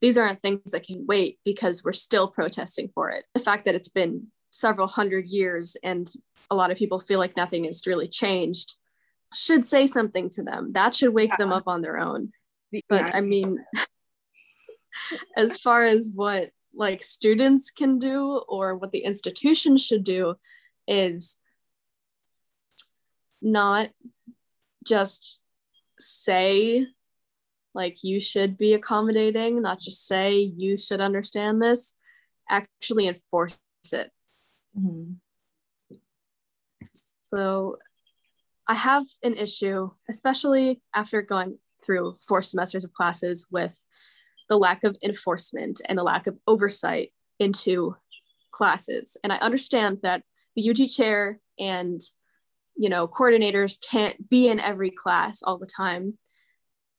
these 0.00 0.18
aren't 0.18 0.42
things 0.42 0.72
that 0.72 0.84
can 0.84 1.06
wait 1.06 1.38
because 1.44 1.84
we're 1.84 1.92
still 1.92 2.28
protesting 2.28 2.88
for 2.92 3.10
it. 3.10 3.24
The 3.34 3.40
fact 3.40 3.64
that 3.64 3.76
it's 3.76 3.88
been 3.88 4.26
several 4.50 4.88
hundred 4.88 5.26
years 5.26 5.76
and 5.82 6.12
a 6.50 6.56
lot 6.56 6.72
of 6.72 6.76
people 6.76 6.98
feel 6.98 7.20
like 7.20 7.36
nothing 7.36 7.64
has 7.64 7.86
really 7.86 8.08
changed 8.08 8.74
should 9.32 9.66
say 9.66 9.86
something 9.86 10.28
to 10.30 10.42
them. 10.42 10.72
That 10.72 10.94
should 10.94 11.14
wake 11.14 11.30
yeah. 11.30 11.36
them 11.38 11.52
up 11.52 11.68
on 11.68 11.82
their 11.82 11.98
own. 11.98 12.32
But 12.88 13.14
i 13.14 13.20
mean 13.20 13.64
as 15.36 15.58
far 15.58 15.84
as 15.84 16.12
what 16.14 16.50
like 16.74 17.02
students 17.02 17.70
can 17.70 17.98
do 17.98 18.42
or 18.48 18.76
what 18.76 18.92
the 18.92 19.04
institution 19.04 19.76
should 19.76 20.04
do 20.04 20.34
is 20.86 21.38
not 23.40 23.90
just 24.86 25.38
say 25.98 26.86
like 27.74 28.04
you 28.04 28.20
should 28.20 28.56
be 28.58 28.74
accommodating, 28.74 29.62
not 29.62 29.80
just 29.80 30.06
say 30.06 30.34
you 30.34 30.76
should 30.76 31.00
understand 31.00 31.62
this, 31.62 31.94
actually 32.48 33.08
enforce 33.08 33.58
it. 33.92 34.10
Mm-hmm. 34.78 35.12
So 37.30 37.78
I 38.68 38.74
have 38.74 39.04
an 39.22 39.34
issue, 39.34 39.90
especially 40.08 40.82
after 40.94 41.22
going 41.22 41.58
through 41.84 42.14
four 42.28 42.42
semesters 42.42 42.84
of 42.84 42.92
classes 42.92 43.46
with 43.50 43.84
the 44.52 44.58
lack 44.58 44.84
of 44.84 44.98
enforcement 45.02 45.80
and 45.88 45.96
the 45.96 46.02
lack 46.02 46.26
of 46.26 46.36
oversight 46.46 47.10
into 47.38 47.96
classes. 48.50 49.16
And 49.24 49.32
I 49.32 49.36
understand 49.38 50.00
that 50.02 50.24
the 50.56 50.68
UG 50.68 50.90
chair 50.90 51.40
and 51.58 52.02
you 52.76 52.90
know 52.90 53.08
coordinators 53.08 53.78
can't 53.90 54.28
be 54.28 54.48
in 54.48 54.60
every 54.60 54.90
class 54.90 55.42
all 55.42 55.56
the 55.56 55.66
time 55.66 56.18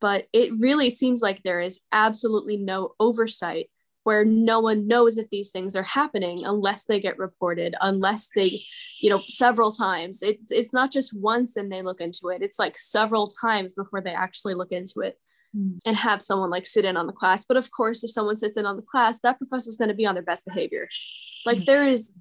but 0.02 0.26
it 0.34 0.52
really 0.60 0.90
seems 0.90 1.22
like 1.22 1.42
there 1.42 1.62
is 1.62 1.82
absolutely 1.92 2.58
no 2.58 2.94
oversight 3.00 3.70
where 4.04 4.26
no 4.26 4.60
one 4.60 4.88
knows 4.88 5.18
if 5.18 5.30
these 5.30 5.50
things 5.52 5.76
are 5.76 5.84
happening 5.84 6.46
unless 6.46 6.86
they 6.86 7.00
get 7.00 7.18
reported 7.18 7.76
unless 7.82 8.30
they 8.36 8.62
you 9.00 9.10
know 9.10 9.22
several 9.28 9.72
times. 9.72 10.22
It, 10.22 10.40
it's 10.50 10.74
not 10.74 10.92
just 10.92 11.14
once 11.14 11.56
and 11.58 11.72
they 11.72 11.82
look 11.82 12.02
into 12.02 12.30
it. 12.30 12.42
It's 12.42 12.60
like 12.60 12.78
several 12.78 13.28
times 13.28 13.74
before 13.74 14.02
they 14.02 14.14
actually 14.14 14.54
look 14.56 14.72
into 14.72 15.00
it 15.00 15.18
mm. 15.56 15.78
and 15.86 15.96
have 15.96 16.22
someone 16.22 16.50
like 16.50 16.66
sit 16.66 16.86
in 16.86 16.98
on 16.98 17.08
the 17.08 17.14
class 17.14 17.46
but 17.46 17.58
of 17.58 17.70
course 17.72 18.04
if 18.04 18.12
someone 18.12 18.36
sits 18.36 18.58
in 18.58 18.66
on 18.66 18.76
the 18.76 18.84
class 18.84 19.20
that 19.22 19.38
professor 19.38 19.70
is 19.70 19.78
going 19.78 19.90
to 19.90 19.96
be 19.96 20.06
on 20.06 20.16
their 20.16 20.24
best 20.24 20.46
behavior 20.46 20.88
like 21.46 21.60
mm. 21.60 21.66
there 21.66 21.88
is 21.88 22.14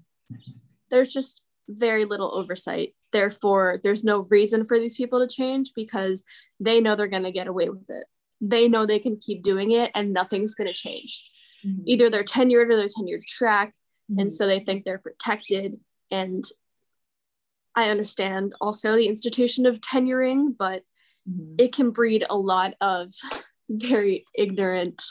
there's 0.90 1.12
just 1.12 1.42
very 1.68 2.05
little 2.05 2.33
oversight 2.35 2.95
Therefore, 3.12 3.79
there's 3.85 4.05
no 4.05 4.23
reason 4.31 4.64
for 4.64 4.79
these 4.79 4.97
people 4.97 5.21
to 5.21 5.33
change 5.33 5.73
because 5.77 6.25
they 6.59 6.81
know 6.81 6.97
they're 6.97 7.07
going 7.07 7.23
to 7.23 7.31
get 7.31 7.47
away 7.47 7.68
with 7.68 7.88
it. 7.90 8.07
They 8.40 8.68
know 8.68 8.85
they 8.85 8.99
can 8.99 9.18
keep 9.18 9.42
doing 9.42 9.71
it 9.71 9.90
and 9.95 10.12
nothing's 10.12 10.55
going 10.55 10.68
to 10.68 10.75
change. 10.75 11.31
Mm-hmm. 11.64 11.83
Either 11.87 12.11
they're 12.11 12.25
tenured 12.25 12.71
or 12.71 12.77
they're 12.77 12.88
tenured 12.88 13.25
track. 13.27 13.75
Mm-hmm. 14.11 14.21
And 14.21 14.33
so 14.33 14.47
they 14.47 14.61
think 14.61 14.85
they're 14.85 14.99
protected. 14.99 15.79
And 16.11 16.45
I 17.77 17.90
understand 17.90 18.55
also 18.61 18.97
the 18.97 19.07
institution 19.07 19.66
of 19.66 19.81
tenuring, 19.81 20.57
but 20.59 20.83
mm-hmm. 21.29 21.55
it 21.59 21.73
can 21.73 21.91
breed 21.91 22.25
a 22.29 22.37
lot 22.37 22.75
of 22.81 23.11
very 23.71 24.25
ignorant 24.35 25.03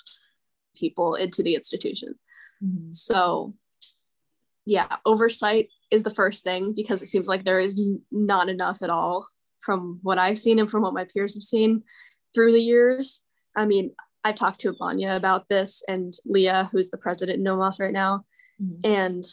people 0.76 1.16
into 1.16 1.44
the 1.44 1.56
institution. 1.56 2.16
Mm-hmm. 2.64 2.92
So, 2.92 3.56
yeah, 4.66 4.98
oversight 5.06 5.70
is 5.90 6.04
the 6.04 6.14
first 6.14 6.44
thing 6.44 6.74
because 6.76 7.02
it 7.02 7.08
seems 7.08 7.28
like 7.28 7.44
there 7.44 7.60
is 7.60 7.80
not 8.12 8.50
enough 8.50 8.82
at 8.82 8.90
all 8.90 9.28
from 9.62 10.00
what 10.04 10.18
I've 10.18 10.40
seen 10.40 10.60
and 10.60 10.70
from 10.70 10.84
what 10.84 10.94
my 10.94 11.06
peers 11.06 11.36
have 11.36 11.44
seen 11.44 11.84
through 12.34 12.54
the 12.54 12.62
years. 12.62 13.22
I 13.56 13.66
mean, 13.66 13.94
I 14.24 14.32
talked 14.32 14.62
to 14.62 14.74
Abanya 14.74 15.16
about 15.16 15.50
this 15.50 15.84
and 15.88 16.14
Leah, 16.26 16.70
who's 16.72 16.90
the 16.90 16.98
president 16.98 17.40
in 17.40 17.44
NOMAS 17.44 17.80
right 17.80 17.94
now, 17.94 18.26
mm-hmm. 18.62 18.90
and 18.90 19.26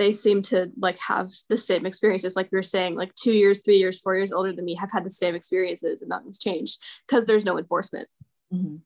they 0.00 0.14
seem 0.14 0.40
to 0.40 0.72
like 0.78 0.98
have 0.98 1.28
the 1.50 1.58
same 1.58 1.84
experiences. 1.84 2.34
Like 2.34 2.48
we're 2.50 2.62
saying, 2.62 2.96
like 2.96 3.14
two 3.14 3.34
years, 3.34 3.60
three 3.60 3.76
years, 3.76 4.00
four 4.00 4.16
years 4.16 4.32
older 4.32 4.50
than 4.50 4.64
me 4.64 4.74
have 4.76 4.90
had 4.90 5.04
the 5.04 5.10
same 5.10 5.34
experiences 5.34 6.00
and 6.00 6.08
nothing's 6.08 6.38
changed 6.38 6.82
because 7.06 7.26
there's 7.26 7.44
no 7.44 7.58
enforcement. 7.58 8.08
Mm-hmm. 8.52 8.76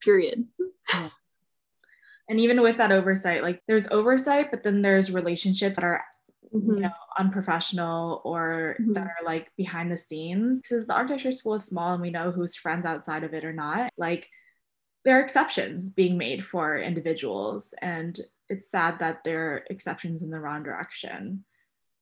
Period. 0.00 0.46
Yeah. 0.92 1.10
And 2.28 2.40
even 2.40 2.62
with 2.62 2.78
that 2.78 2.90
oversight, 2.90 3.42
like 3.42 3.60
there's 3.68 3.86
oversight, 3.90 4.50
but 4.50 4.62
then 4.62 4.80
there's 4.80 5.12
relationships 5.12 5.76
that 5.76 5.84
are 5.84 6.02
mm-hmm. 6.54 6.76
you 6.76 6.80
know 6.80 6.90
unprofessional 7.18 8.22
or 8.24 8.76
mm-hmm. 8.80 8.94
that 8.94 9.06
are 9.06 9.26
like 9.26 9.52
behind 9.58 9.92
the 9.92 9.96
scenes 9.98 10.62
because 10.62 10.86
the 10.86 10.94
architecture 10.94 11.32
school 11.32 11.52
is 11.52 11.64
small 11.66 11.92
and 11.92 12.00
we 12.00 12.10
know 12.10 12.30
who's 12.30 12.56
friends 12.56 12.86
outside 12.86 13.24
of 13.24 13.34
it 13.34 13.44
or 13.44 13.52
not 13.52 13.92
like 13.98 14.26
there 15.04 15.18
are 15.18 15.22
exceptions 15.22 15.88
being 15.88 16.16
made 16.16 16.44
for 16.44 16.78
individuals 16.78 17.74
and 17.82 18.20
it's 18.48 18.70
sad 18.70 18.98
that 18.98 19.24
there 19.24 19.52
are 19.52 19.64
exceptions 19.70 20.22
in 20.22 20.30
the 20.30 20.40
wrong 20.40 20.62
direction 20.62 21.44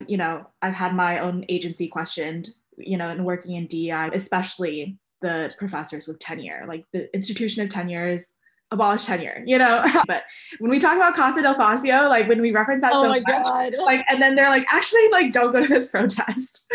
you 0.06 0.16
know 0.16 0.46
i've 0.62 0.74
had 0.74 0.94
my 0.94 1.18
own 1.18 1.44
agency 1.48 1.88
questioned 1.88 2.48
you 2.76 2.96
know 2.96 3.04
and 3.04 3.24
working 3.24 3.56
in 3.56 3.66
dei 3.66 4.10
especially 4.12 4.98
the 5.22 5.52
professors 5.58 6.06
with 6.06 6.18
tenure 6.18 6.64
like 6.66 6.84
the 6.92 7.12
institution 7.14 7.62
of 7.62 7.68
tenure 7.68 8.08
is 8.08 8.34
abolish 8.72 9.04
tenure, 9.04 9.42
you 9.46 9.58
know. 9.58 9.84
but 10.06 10.24
when 10.58 10.70
we 10.70 10.78
talk 10.78 10.96
about 10.96 11.14
Casa 11.14 11.42
del 11.42 11.54
Fascio, 11.54 12.08
like 12.08 12.28
when 12.28 12.40
we 12.40 12.52
reference 12.52 12.82
that 12.82 12.92
oh 12.92 13.04
so 13.04 13.08
my 13.08 13.20
much, 13.26 13.44
God. 13.44 13.74
like, 13.84 14.04
and 14.08 14.22
then 14.22 14.34
they're 14.34 14.48
like, 14.48 14.66
actually, 14.72 15.08
like, 15.10 15.32
don't 15.32 15.52
go 15.52 15.60
to 15.60 15.68
this 15.68 15.88
protest. 15.90 16.72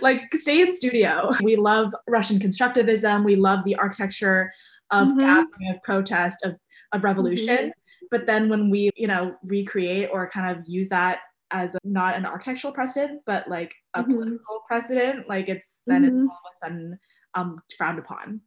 like, 0.00 0.22
stay 0.34 0.60
in 0.60 0.74
studio. 0.74 1.32
We 1.42 1.56
love 1.56 1.94
Russian 2.08 2.38
constructivism. 2.38 3.24
We 3.24 3.36
love 3.36 3.64
the 3.64 3.76
architecture 3.76 4.52
of 5.02 5.08
mm-hmm. 5.08 5.70
of 5.70 5.82
protest 5.82 6.44
of 6.44 6.56
of 6.92 7.04
revolution. 7.04 7.46
Mm-hmm. 7.56 8.06
But 8.10 8.26
then 8.26 8.48
when 8.48 8.70
we, 8.70 8.90
you 8.96 9.08
know, 9.08 9.34
recreate 9.42 10.10
or 10.12 10.28
kind 10.30 10.56
of 10.56 10.64
use 10.66 10.88
that 10.90 11.20
as 11.50 11.74
a, 11.74 11.78
not 11.84 12.16
an 12.16 12.26
architectural 12.26 12.72
precedent, 12.72 13.22
but 13.26 13.48
like 13.48 13.74
a 13.94 14.02
mm-hmm. 14.02 14.12
political 14.12 14.60
precedent, 14.68 15.28
like 15.28 15.48
it's 15.48 15.82
then 15.86 16.04
it's 16.04 16.14
mm-hmm. 16.14 16.28
all 16.28 16.40
of 16.44 16.52
a 16.54 16.66
sudden 16.66 16.98
um, 17.34 17.58
frowned 17.76 17.98
upon 17.98 18.40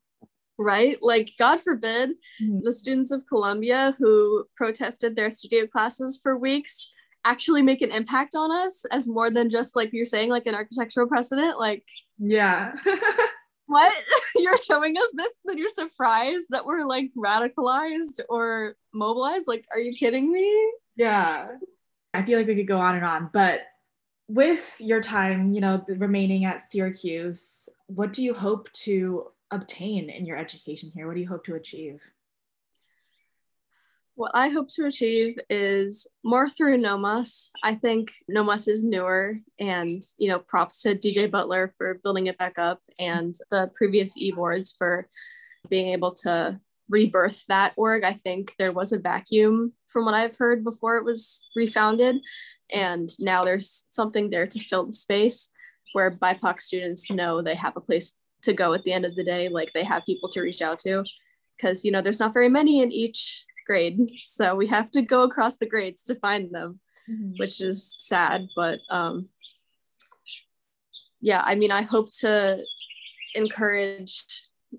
right? 0.57 0.97
Like, 1.01 1.31
God 1.38 1.62
forbid 1.62 2.12
mm-hmm. 2.41 2.60
the 2.63 2.71
students 2.71 3.12
of 3.12 3.27
Columbia 3.27 3.93
who 3.97 4.45
protested 4.55 5.15
their 5.15 5.31
studio 5.31 5.67
classes 5.67 6.19
for 6.21 6.38
weeks 6.38 6.89
actually 7.25 7.62
make 7.62 7.81
an 7.81 7.91
impact 7.91 8.36
on 8.36 8.51
us 8.51 8.86
as 8.86 9.07
more 9.07 9.29
than 9.29 9.49
just 9.49 9.75
like 9.75 9.89
you're 9.91 10.05
saying, 10.05 10.29
like 10.29 10.47
an 10.47 10.55
architectural 10.55 11.07
precedent. 11.07 11.60
Like, 11.60 11.83
yeah. 12.17 12.73
what? 13.67 13.93
You're 14.43 14.58
showing 14.58 14.97
us 14.97 15.10
this, 15.13 15.34
that 15.45 15.58
you're 15.58 15.69
surprised 15.69 16.47
that 16.50 16.65
we're 16.65 16.86
like 16.86 17.12
radicalized 17.17 18.19
or 18.30 18.76
mobilized? 18.93 19.47
Like, 19.47 19.65
are 19.73 19.80
you 19.80 19.93
kidding 19.93 20.32
me? 20.32 20.71
Yeah. 20.95 21.47
I 22.13 22.23
feel 22.23 22.38
like 22.38 22.47
we 22.47 22.56
could 22.56 22.67
go 22.67 22.80
on 22.80 22.95
and 22.95 23.06
on, 23.06 23.30
but 23.32 23.62
with 24.28 24.76
your 24.80 25.02
time, 25.02 25.54
you 25.54 25.62
know, 25.62 25.84
remaining 25.88 26.45
at 26.45 26.62
Syracuse, 26.62 27.69
what 27.88 28.12
do 28.12 28.23
you 28.23 28.34
hope 28.34 28.71
to 28.73 29.28
obtain 29.52 30.10
in 30.10 30.26
your 30.26 30.38
education 30.38 30.91
here? 30.93 31.08
What 31.08 31.15
do 31.15 31.21
you 31.21 31.28
hope 31.28 31.45
to 31.45 31.56
achieve? 31.56 32.02
What 34.17 34.32
I 34.34 34.49
hope 34.49 34.67
to 34.69 34.88
achieve 34.88 35.38
is 35.47 36.08
more 36.23 36.49
through 36.49 36.80
NOMAS. 36.80 37.51
I 37.63 37.75
think 37.75 38.12
NOMAS 38.27 38.67
is 38.67 38.84
newer, 38.84 39.36
and 39.60 40.01
you 40.17 40.27
know, 40.27 40.39
props 40.39 40.82
to 40.82 40.95
DJ 40.95 41.30
Butler 41.30 41.75
for 41.77 41.99
building 42.03 42.25
it 42.25 42.36
back 42.39 42.58
up, 42.58 42.82
and 42.97 43.36
the 43.51 43.69
previous 43.75 44.17
e 44.17 44.32
boards 44.32 44.73
for 44.75 45.08
being 45.69 45.89
able 45.89 46.15
to 46.23 46.60
rebirth 46.89 47.45
that 47.47 47.73
org. 47.75 48.03
I 48.03 48.13
think 48.13 48.56
there 48.58 48.71
was 48.71 48.91
a 48.91 48.97
vacuum 48.97 49.73
from 49.86 50.06
what 50.06 50.15
I've 50.15 50.36
heard 50.36 50.63
before 50.63 50.97
it 50.97 51.06
was 51.06 51.47
refounded, 51.56 52.15
and 52.73 53.10
now 53.19 53.43
there's 53.43 53.86
something 53.91 54.32
there 54.32 54.47
to 54.47 54.60
fill 54.60 54.88
the 54.88 54.93
space 54.93 55.51
where 55.93 56.10
BIPOC 56.10 56.60
students 56.60 57.12
know 57.12 57.43
they 57.43 57.53
have 57.53 57.77
a 57.77 57.82
place 57.82 58.13
to 58.41 58.53
go 58.53 58.73
at 58.73 58.84
the 58.84 58.93
end 58.93 59.06
of 59.06 59.15
the 59.15 59.23
day 59.23 59.47
like 59.47 59.73
they 59.73 59.84
have 59.84 60.08
people 60.08 60.30
to 60.30 60.41
reach 60.41 60.63
out 60.63 60.80
to 60.80 61.03
because 61.56 61.86
you 61.86 61.91
know 61.91 62.01
there's 62.01 62.19
not 62.19 62.34
very 62.34 62.49
many 62.49 62.82
in 62.82 62.91
each 62.91 63.45
grade 63.67 63.99
so 64.25 64.56
we 64.56 64.67
have 64.67 64.89
to 64.89 65.01
go 65.01 65.23
across 65.23 65.58
the 65.58 65.67
grades 65.67 66.01
to 66.03 66.15
find 66.15 66.56
them 66.56 66.80
mm-hmm. 67.10 67.34
which 67.38 67.62
is 67.62 67.95
sad 67.99 68.47
but 68.56 68.80
um 68.89 69.19
yeah 71.21 71.41
i 71.45 71.53
mean 71.53 71.71
i 71.71 71.82
hope 71.82 72.10
to 72.12 72.58
encourage 73.36 74.23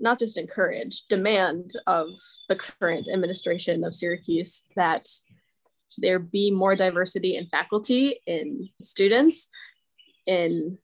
not 0.00 0.18
just 0.18 0.38
encourage, 0.38 1.02
demand 1.08 1.72
of 1.86 2.08
the 2.48 2.56
current 2.56 3.08
administration 3.12 3.84
of 3.84 3.94
Syracuse 3.94 4.64
that 4.76 5.08
there 5.98 6.18
be 6.18 6.50
more 6.50 6.76
diversity 6.76 7.36
in 7.36 7.46
faculty, 7.46 8.20
in 8.26 8.68
students, 8.82 9.48
in 10.26 10.78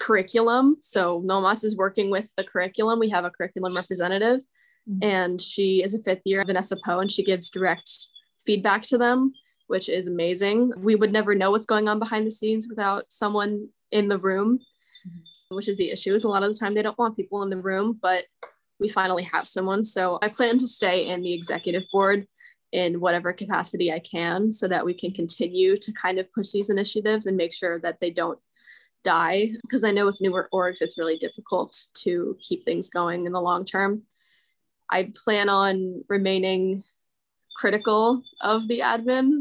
curriculum. 0.00 0.76
So 0.80 1.22
NOMAS 1.22 1.64
is 1.64 1.76
working 1.76 2.10
with 2.10 2.26
the 2.36 2.44
curriculum. 2.44 2.98
We 2.98 3.10
have 3.10 3.24
a 3.24 3.30
curriculum 3.30 3.74
representative, 3.74 4.40
mm-hmm. 4.88 5.02
and 5.02 5.40
she 5.40 5.82
is 5.82 5.94
a 5.94 6.02
fifth 6.02 6.22
year, 6.24 6.44
Vanessa 6.44 6.76
Poe, 6.84 7.00
and 7.00 7.10
she 7.10 7.22
gives 7.22 7.50
direct 7.50 7.90
feedback 8.46 8.82
to 8.82 8.98
them, 8.98 9.32
which 9.66 9.88
is 9.88 10.06
amazing. 10.06 10.72
We 10.78 10.94
would 10.94 11.12
never 11.12 11.34
know 11.34 11.50
what's 11.50 11.66
going 11.66 11.88
on 11.88 11.98
behind 11.98 12.26
the 12.26 12.32
scenes 12.32 12.66
without 12.68 13.04
someone 13.08 13.68
in 13.90 14.08
the 14.08 14.18
room, 14.18 14.58
mm-hmm. 15.06 15.56
which 15.56 15.68
is 15.68 15.76
the 15.76 15.90
issue. 15.90 16.14
Is 16.14 16.24
a 16.24 16.28
lot 16.28 16.42
of 16.42 16.52
the 16.52 16.58
time 16.58 16.74
they 16.74 16.82
don't 16.82 16.98
want 16.98 17.16
people 17.16 17.42
in 17.42 17.50
the 17.50 17.60
room, 17.60 17.98
but 18.00 18.24
we 18.80 18.88
finally 18.88 19.22
have 19.22 19.48
someone. 19.48 19.84
So 19.84 20.18
I 20.22 20.28
plan 20.28 20.58
to 20.58 20.68
stay 20.68 21.06
in 21.06 21.22
the 21.22 21.32
executive 21.32 21.84
board 21.92 22.24
in 22.72 23.00
whatever 23.00 23.32
capacity 23.32 23.92
I 23.92 24.00
can 24.00 24.50
so 24.50 24.66
that 24.66 24.84
we 24.84 24.94
can 24.94 25.12
continue 25.12 25.76
to 25.76 25.92
kind 25.92 26.18
of 26.18 26.32
push 26.32 26.50
these 26.50 26.70
initiatives 26.70 27.26
and 27.26 27.36
make 27.36 27.52
sure 27.54 27.78
that 27.80 28.00
they 28.00 28.10
don't 28.10 28.38
die. 29.04 29.52
Because 29.62 29.84
I 29.84 29.90
know 29.90 30.06
with 30.06 30.20
newer 30.20 30.48
orgs, 30.52 30.80
it's 30.80 30.98
really 30.98 31.16
difficult 31.16 31.78
to 31.96 32.36
keep 32.40 32.64
things 32.64 32.88
going 32.88 33.26
in 33.26 33.32
the 33.32 33.40
long 33.40 33.64
term. 33.64 34.02
I 34.92 35.10
plan 35.24 35.48
on 35.48 36.04
remaining 36.08 36.82
critical 37.56 38.22
of 38.42 38.68
the 38.68 38.80
admin. 38.80 39.40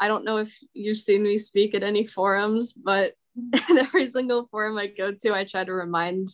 I 0.00 0.08
don't 0.08 0.24
know 0.24 0.38
if 0.38 0.58
you've 0.74 0.96
seen 0.96 1.22
me 1.22 1.38
speak 1.38 1.74
at 1.74 1.84
any 1.84 2.04
forums, 2.04 2.72
but 2.72 3.12
in 3.70 3.78
every 3.78 4.08
single 4.08 4.48
forum 4.50 4.76
I 4.76 4.88
go 4.88 5.12
to, 5.12 5.32
I 5.32 5.44
try 5.44 5.62
to 5.62 5.72
remind 5.72 6.28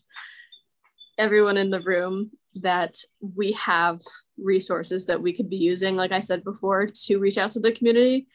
everyone 1.18 1.58
in 1.58 1.68
the 1.68 1.82
room 1.82 2.30
that 2.54 2.94
we 3.20 3.52
have 3.52 4.00
resources 4.38 5.04
that 5.06 5.20
we 5.20 5.34
could 5.34 5.50
be 5.50 5.56
using, 5.56 5.94
like 5.94 6.12
I 6.12 6.20
said 6.20 6.42
before, 6.42 6.86
to 6.86 7.18
reach 7.18 7.36
out 7.36 7.50
to 7.52 7.60
the 7.60 7.72
community 7.72 8.28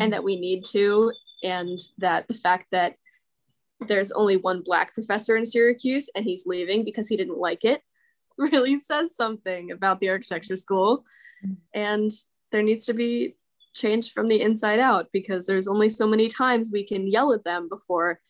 and 0.00 0.14
that 0.14 0.24
we 0.24 0.36
need 0.36 0.64
to. 0.70 1.12
And 1.44 1.78
that 1.98 2.26
the 2.26 2.34
fact 2.34 2.68
that 2.72 2.96
there's 3.86 4.12
only 4.12 4.38
one 4.38 4.62
Black 4.64 4.94
professor 4.94 5.36
in 5.36 5.44
Syracuse 5.44 6.08
and 6.14 6.24
he's 6.24 6.46
leaving 6.46 6.84
because 6.84 7.08
he 7.08 7.16
didn't 7.16 7.38
like 7.38 7.64
it 7.64 7.82
really 8.38 8.76
says 8.76 9.14
something 9.14 9.70
about 9.70 10.00
the 10.00 10.10
architecture 10.10 10.56
school. 10.56 11.04
And 11.74 12.10
there 12.50 12.62
needs 12.62 12.86
to 12.86 12.94
be 12.94 13.36
change 13.74 14.12
from 14.12 14.26
the 14.26 14.40
inside 14.40 14.78
out 14.78 15.08
because 15.12 15.46
there's 15.46 15.68
only 15.68 15.88
so 15.88 16.06
many 16.06 16.28
times 16.28 16.70
we 16.70 16.84
can 16.84 17.06
yell 17.06 17.32
at 17.32 17.44
them 17.44 17.68
before 17.68 18.20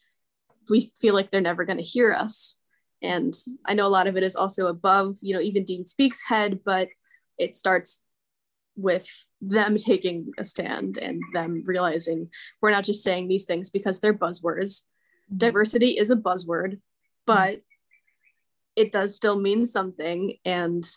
we 0.70 0.92
feel 1.00 1.14
like 1.14 1.30
they're 1.30 1.40
never 1.40 1.64
going 1.64 1.78
to 1.78 1.82
hear 1.82 2.12
us 2.12 2.58
and 3.02 3.34
i 3.66 3.74
know 3.74 3.86
a 3.86 3.88
lot 3.88 4.06
of 4.06 4.16
it 4.16 4.22
is 4.22 4.36
also 4.36 4.68
above 4.68 5.16
you 5.20 5.34
know 5.34 5.40
even 5.40 5.64
dean 5.64 5.84
Speaks 5.84 6.22
head 6.22 6.60
but 6.64 6.88
it 7.38 7.56
starts 7.56 8.02
with 8.76 9.06
them 9.40 9.76
taking 9.78 10.32
a 10.38 10.44
stand 10.44 10.98
and 10.98 11.20
them 11.32 11.62
realizing 11.66 12.28
we're 12.60 12.70
not 12.70 12.84
just 12.84 13.02
saying 13.02 13.28
these 13.28 13.44
things 13.44 13.70
because 13.70 14.00
they're 14.00 14.14
buzzwords 14.14 14.82
mm-hmm. 14.82 15.38
diversity 15.38 15.98
is 15.98 16.10
a 16.10 16.16
buzzword 16.16 16.80
but 17.26 17.58
it 18.76 18.92
does 18.92 19.14
still 19.14 19.38
mean 19.38 19.66
something 19.66 20.34
and 20.44 20.90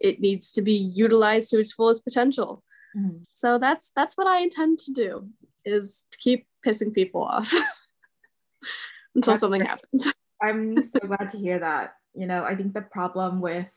it 0.00 0.20
needs 0.20 0.50
to 0.52 0.62
be 0.62 0.72
utilized 0.74 1.50
to 1.50 1.60
its 1.60 1.72
fullest 1.72 2.04
potential 2.04 2.62
mm-hmm. 2.96 3.18
so 3.32 3.58
that's 3.58 3.92
that's 3.94 4.16
what 4.16 4.26
i 4.26 4.38
intend 4.40 4.78
to 4.78 4.92
do 4.92 5.28
is 5.64 6.04
to 6.10 6.18
keep 6.18 6.46
pissing 6.66 6.92
people 6.92 7.22
off 7.22 7.52
until 9.14 9.32
that's 9.32 9.40
something 9.40 9.60
great. 9.60 9.70
happens 9.70 10.12
I'm 10.44 10.80
so 10.82 10.98
glad 11.00 11.30
to 11.30 11.38
hear 11.38 11.58
that. 11.58 11.94
You 12.14 12.26
know, 12.26 12.44
I 12.44 12.54
think 12.54 12.74
the 12.74 12.82
problem 12.82 13.40
with 13.40 13.74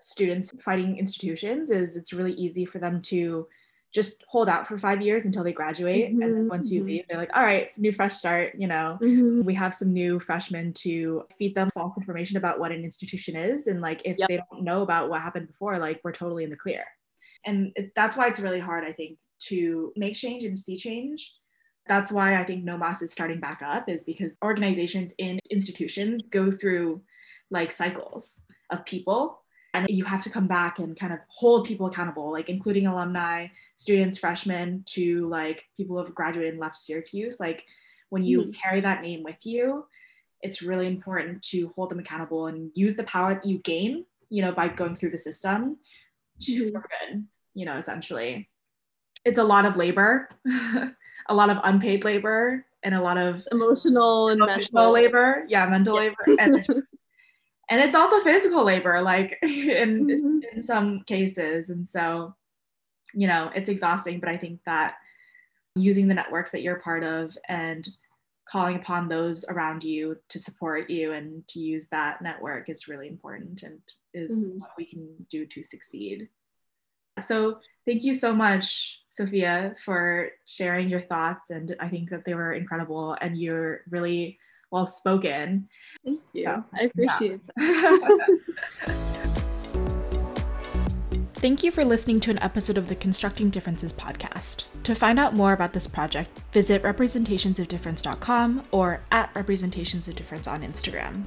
students 0.00 0.52
fighting 0.62 0.98
institutions 0.98 1.70
is 1.70 1.96
it's 1.96 2.12
really 2.12 2.34
easy 2.34 2.66
for 2.66 2.78
them 2.78 3.00
to 3.02 3.46
just 3.92 4.24
hold 4.28 4.48
out 4.48 4.68
for 4.68 4.78
five 4.78 5.00
years 5.00 5.24
until 5.24 5.44
they 5.44 5.52
graduate. 5.52 6.10
Mm-hmm, 6.10 6.22
and 6.22 6.36
then 6.36 6.48
once 6.48 6.70
you 6.70 6.80
mm-hmm. 6.80 6.88
leave, 6.88 7.04
they're 7.08 7.18
like, 7.18 7.34
all 7.34 7.42
right, 7.42 7.70
new 7.78 7.92
fresh 7.92 8.14
start. 8.14 8.54
You 8.58 8.66
know, 8.66 8.98
mm-hmm. 9.00 9.42
we 9.44 9.54
have 9.54 9.74
some 9.74 9.92
new 9.92 10.20
freshmen 10.20 10.72
to 10.74 11.24
feed 11.38 11.54
them 11.54 11.70
false 11.70 11.96
information 11.96 12.36
about 12.36 12.58
what 12.58 12.72
an 12.72 12.84
institution 12.84 13.36
is. 13.36 13.66
And 13.66 13.80
like, 13.80 14.02
if 14.04 14.18
yep. 14.18 14.28
they 14.28 14.36
don't 14.50 14.64
know 14.64 14.82
about 14.82 15.08
what 15.08 15.20
happened 15.20 15.46
before, 15.46 15.78
like, 15.78 16.00
we're 16.04 16.12
totally 16.12 16.44
in 16.44 16.50
the 16.50 16.56
clear. 16.56 16.84
And 17.44 17.72
it's 17.76 17.92
that's 17.94 18.16
why 18.16 18.26
it's 18.26 18.40
really 18.40 18.60
hard, 18.60 18.84
I 18.84 18.92
think, 18.92 19.18
to 19.48 19.92
make 19.96 20.14
change 20.14 20.44
and 20.44 20.58
see 20.58 20.76
change 20.76 21.32
that's 21.88 22.10
why 22.10 22.38
I 22.40 22.44
think 22.44 22.64
NOMAS 22.64 23.02
is 23.02 23.12
starting 23.12 23.40
back 23.40 23.62
up, 23.62 23.88
is 23.88 24.04
because 24.04 24.34
organizations 24.44 25.14
in 25.18 25.38
institutions 25.50 26.22
go 26.30 26.50
through 26.50 27.02
like 27.50 27.70
cycles 27.70 28.42
of 28.70 28.84
people. 28.84 29.40
And 29.80 29.90
you 29.90 30.04
have 30.04 30.22
to 30.22 30.30
come 30.30 30.46
back 30.46 30.78
and 30.78 30.98
kind 30.98 31.12
of 31.12 31.18
hold 31.28 31.66
people 31.66 31.86
accountable, 31.86 32.30
like 32.30 32.48
including 32.48 32.86
alumni, 32.86 33.48
students, 33.74 34.18
freshmen, 34.18 34.82
to 34.86 35.28
like 35.28 35.64
people 35.76 35.96
who 35.96 36.04
have 36.04 36.14
graduated 36.14 36.52
and 36.52 36.60
left 36.60 36.76
Syracuse. 36.76 37.38
Like 37.40 37.64
when 38.10 38.24
you 38.24 38.42
mm-hmm. 38.42 38.50
carry 38.52 38.80
that 38.80 39.02
name 39.02 39.22
with 39.22 39.44
you, 39.44 39.86
it's 40.42 40.62
really 40.62 40.86
important 40.86 41.42
to 41.42 41.72
hold 41.74 41.90
them 41.90 41.98
accountable 41.98 42.46
and 42.46 42.70
use 42.74 42.96
the 42.96 43.04
power 43.04 43.34
that 43.34 43.46
you 43.46 43.58
gain, 43.58 44.04
you 44.28 44.42
know, 44.42 44.52
by 44.52 44.68
going 44.68 44.94
through 44.94 45.10
the 45.10 45.18
system 45.18 45.78
to 46.40 46.52
mm-hmm. 46.52 46.72
for 46.72 46.80
good, 46.80 47.26
you 47.54 47.64
know, 47.64 47.76
essentially. 47.76 48.48
It's 49.24 49.38
a 49.38 49.44
lot 49.44 49.64
of 49.64 49.76
labor. 49.76 50.28
a 51.28 51.34
lot 51.34 51.50
of 51.50 51.58
unpaid 51.64 52.04
labor 52.04 52.64
and 52.82 52.94
a 52.94 53.00
lot 53.00 53.18
of 53.18 53.44
emotional 53.50 54.28
and 54.28 54.40
mental 54.40 54.92
labor. 54.92 55.44
Yeah, 55.48 55.66
mental 55.66 55.94
yeah. 55.94 56.10
labor. 56.10 56.40
And, 56.40 56.66
and 57.68 57.80
it's 57.80 57.96
also 57.96 58.22
physical 58.22 58.64
labor, 58.64 59.02
like 59.02 59.38
in, 59.42 60.06
mm-hmm. 60.06 60.38
in 60.52 60.62
some 60.62 61.00
cases. 61.00 61.70
And 61.70 61.86
so, 61.86 62.34
you 63.12 63.26
know, 63.26 63.50
it's 63.54 63.68
exhausting, 63.68 64.20
but 64.20 64.28
I 64.28 64.36
think 64.36 64.60
that 64.66 64.96
using 65.74 66.08
the 66.08 66.14
networks 66.14 66.50
that 66.52 66.62
you're 66.62 66.80
part 66.80 67.02
of 67.02 67.36
and 67.48 67.86
calling 68.48 68.76
upon 68.76 69.08
those 69.08 69.44
around 69.46 69.82
you 69.82 70.16
to 70.28 70.38
support 70.38 70.88
you 70.88 71.12
and 71.12 71.46
to 71.48 71.58
use 71.58 71.88
that 71.88 72.22
network 72.22 72.68
is 72.68 72.86
really 72.86 73.08
important 73.08 73.62
and 73.62 73.80
is 74.14 74.44
mm-hmm. 74.44 74.60
what 74.60 74.70
we 74.78 74.86
can 74.86 75.08
do 75.28 75.44
to 75.44 75.62
succeed. 75.62 76.28
So 77.18 77.58
thank 77.86 78.04
you 78.04 78.14
so 78.14 78.34
much, 78.34 79.00
Sofia, 79.10 79.74
for 79.84 80.30
sharing 80.44 80.88
your 80.88 81.00
thoughts. 81.00 81.50
And 81.50 81.74
I 81.80 81.88
think 81.88 82.10
that 82.10 82.24
they 82.24 82.34
were 82.34 82.52
incredible 82.52 83.16
and 83.20 83.36
you're 83.36 83.80
really 83.90 84.38
well 84.70 84.86
spoken. 84.86 85.68
Thank 86.04 86.20
you. 86.32 86.44
So, 86.44 86.64
I 86.74 86.82
appreciate 86.84 87.40
yeah. 87.58 87.98
that. 88.86 89.32
Thank 91.36 91.62
you 91.62 91.70
for 91.70 91.84
listening 91.84 92.18
to 92.20 92.30
an 92.30 92.38
episode 92.38 92.78
of 92.78 92.88
the 92.88 92.94
Constructing 92.94 93.50
Differences 93.50 93.92
podcast. 93.92 94.64
To 94.84 94.94
find 94.94 95.18
out 95.18 95.34
more 95.34 95.52
about 95.52 95.74
this 95.74 95.86
project, 95.86 96.30
visit 96.50 96.82
representationsofdifference.com 96.82 98.64
or 98.72 99.02
at 99.12 99.32
representationsofdifference 99.34 100.50
on 100.50 100.62
Instagram. 100.62 101.24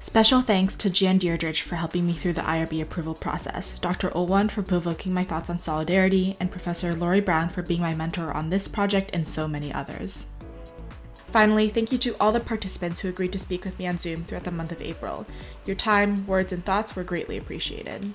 Special 0.00 0.40
thanks 0.40 0.74
to 0.76 0.90
Jan 0.90 1.20
Deirdrich 1.20 1.60
for 1.60 1.76
helping 1.76 2.06
me 2.06 2.14
through 2.14 2.32
the 2.32 2.40
IRB 2.40 2.82
approval 2.82 3.14
process, 3.14 3.78
Dr. 3.78 4.10
Olwan 4.10 4.50
for 4.50 4.62
provoking 4.62 5.14
my 5.14 5.22
thoughts 5.22 5.48
on 5.48 5.58
solidarity, 5.58 6.36
and 6.40 6.50
Professor 6.50 6.94
Lori 6.94 7.20
Brown 7.20 7.48
for 7.48 7.62
being 7.62 7.82
my 7.82 7.94
mentor 7.94 8.32
on 8.32 8.50
this 8.50 8.66
project 8.66 9.10
and 9.12 9.28
so 9.28 9.46
many 9.46 9.72
others. 9.72 10.28
Finally, 11.32 11.68
thank 11.68 11.92
you 11.92 11.98
to 11.98 12.16
all 12.18 12.32
the 12.32 12.40
participants 12.40 13.00
who 13.00 13.08
agreed 13.08 13.32
to 13.32 13.38
speak 13.38 13.64
with 13.64 13.78
me 13.78 13.86
on 13.86 13.96
Zoom 13.96 14.24
throughout 14.24 14.42
the 14.44 14.50
month 14.50 14.72
of 14.72 14.82
April. 14.82 15.24
Your 15.64 15.76
time, 15.76 16.26
words, 16.26 16.52
and 16.52 16.64
thoughts 16.64 16.96
were 16.96 17.04
greatly 17.04 17.36
appreciated. 17.36 18.12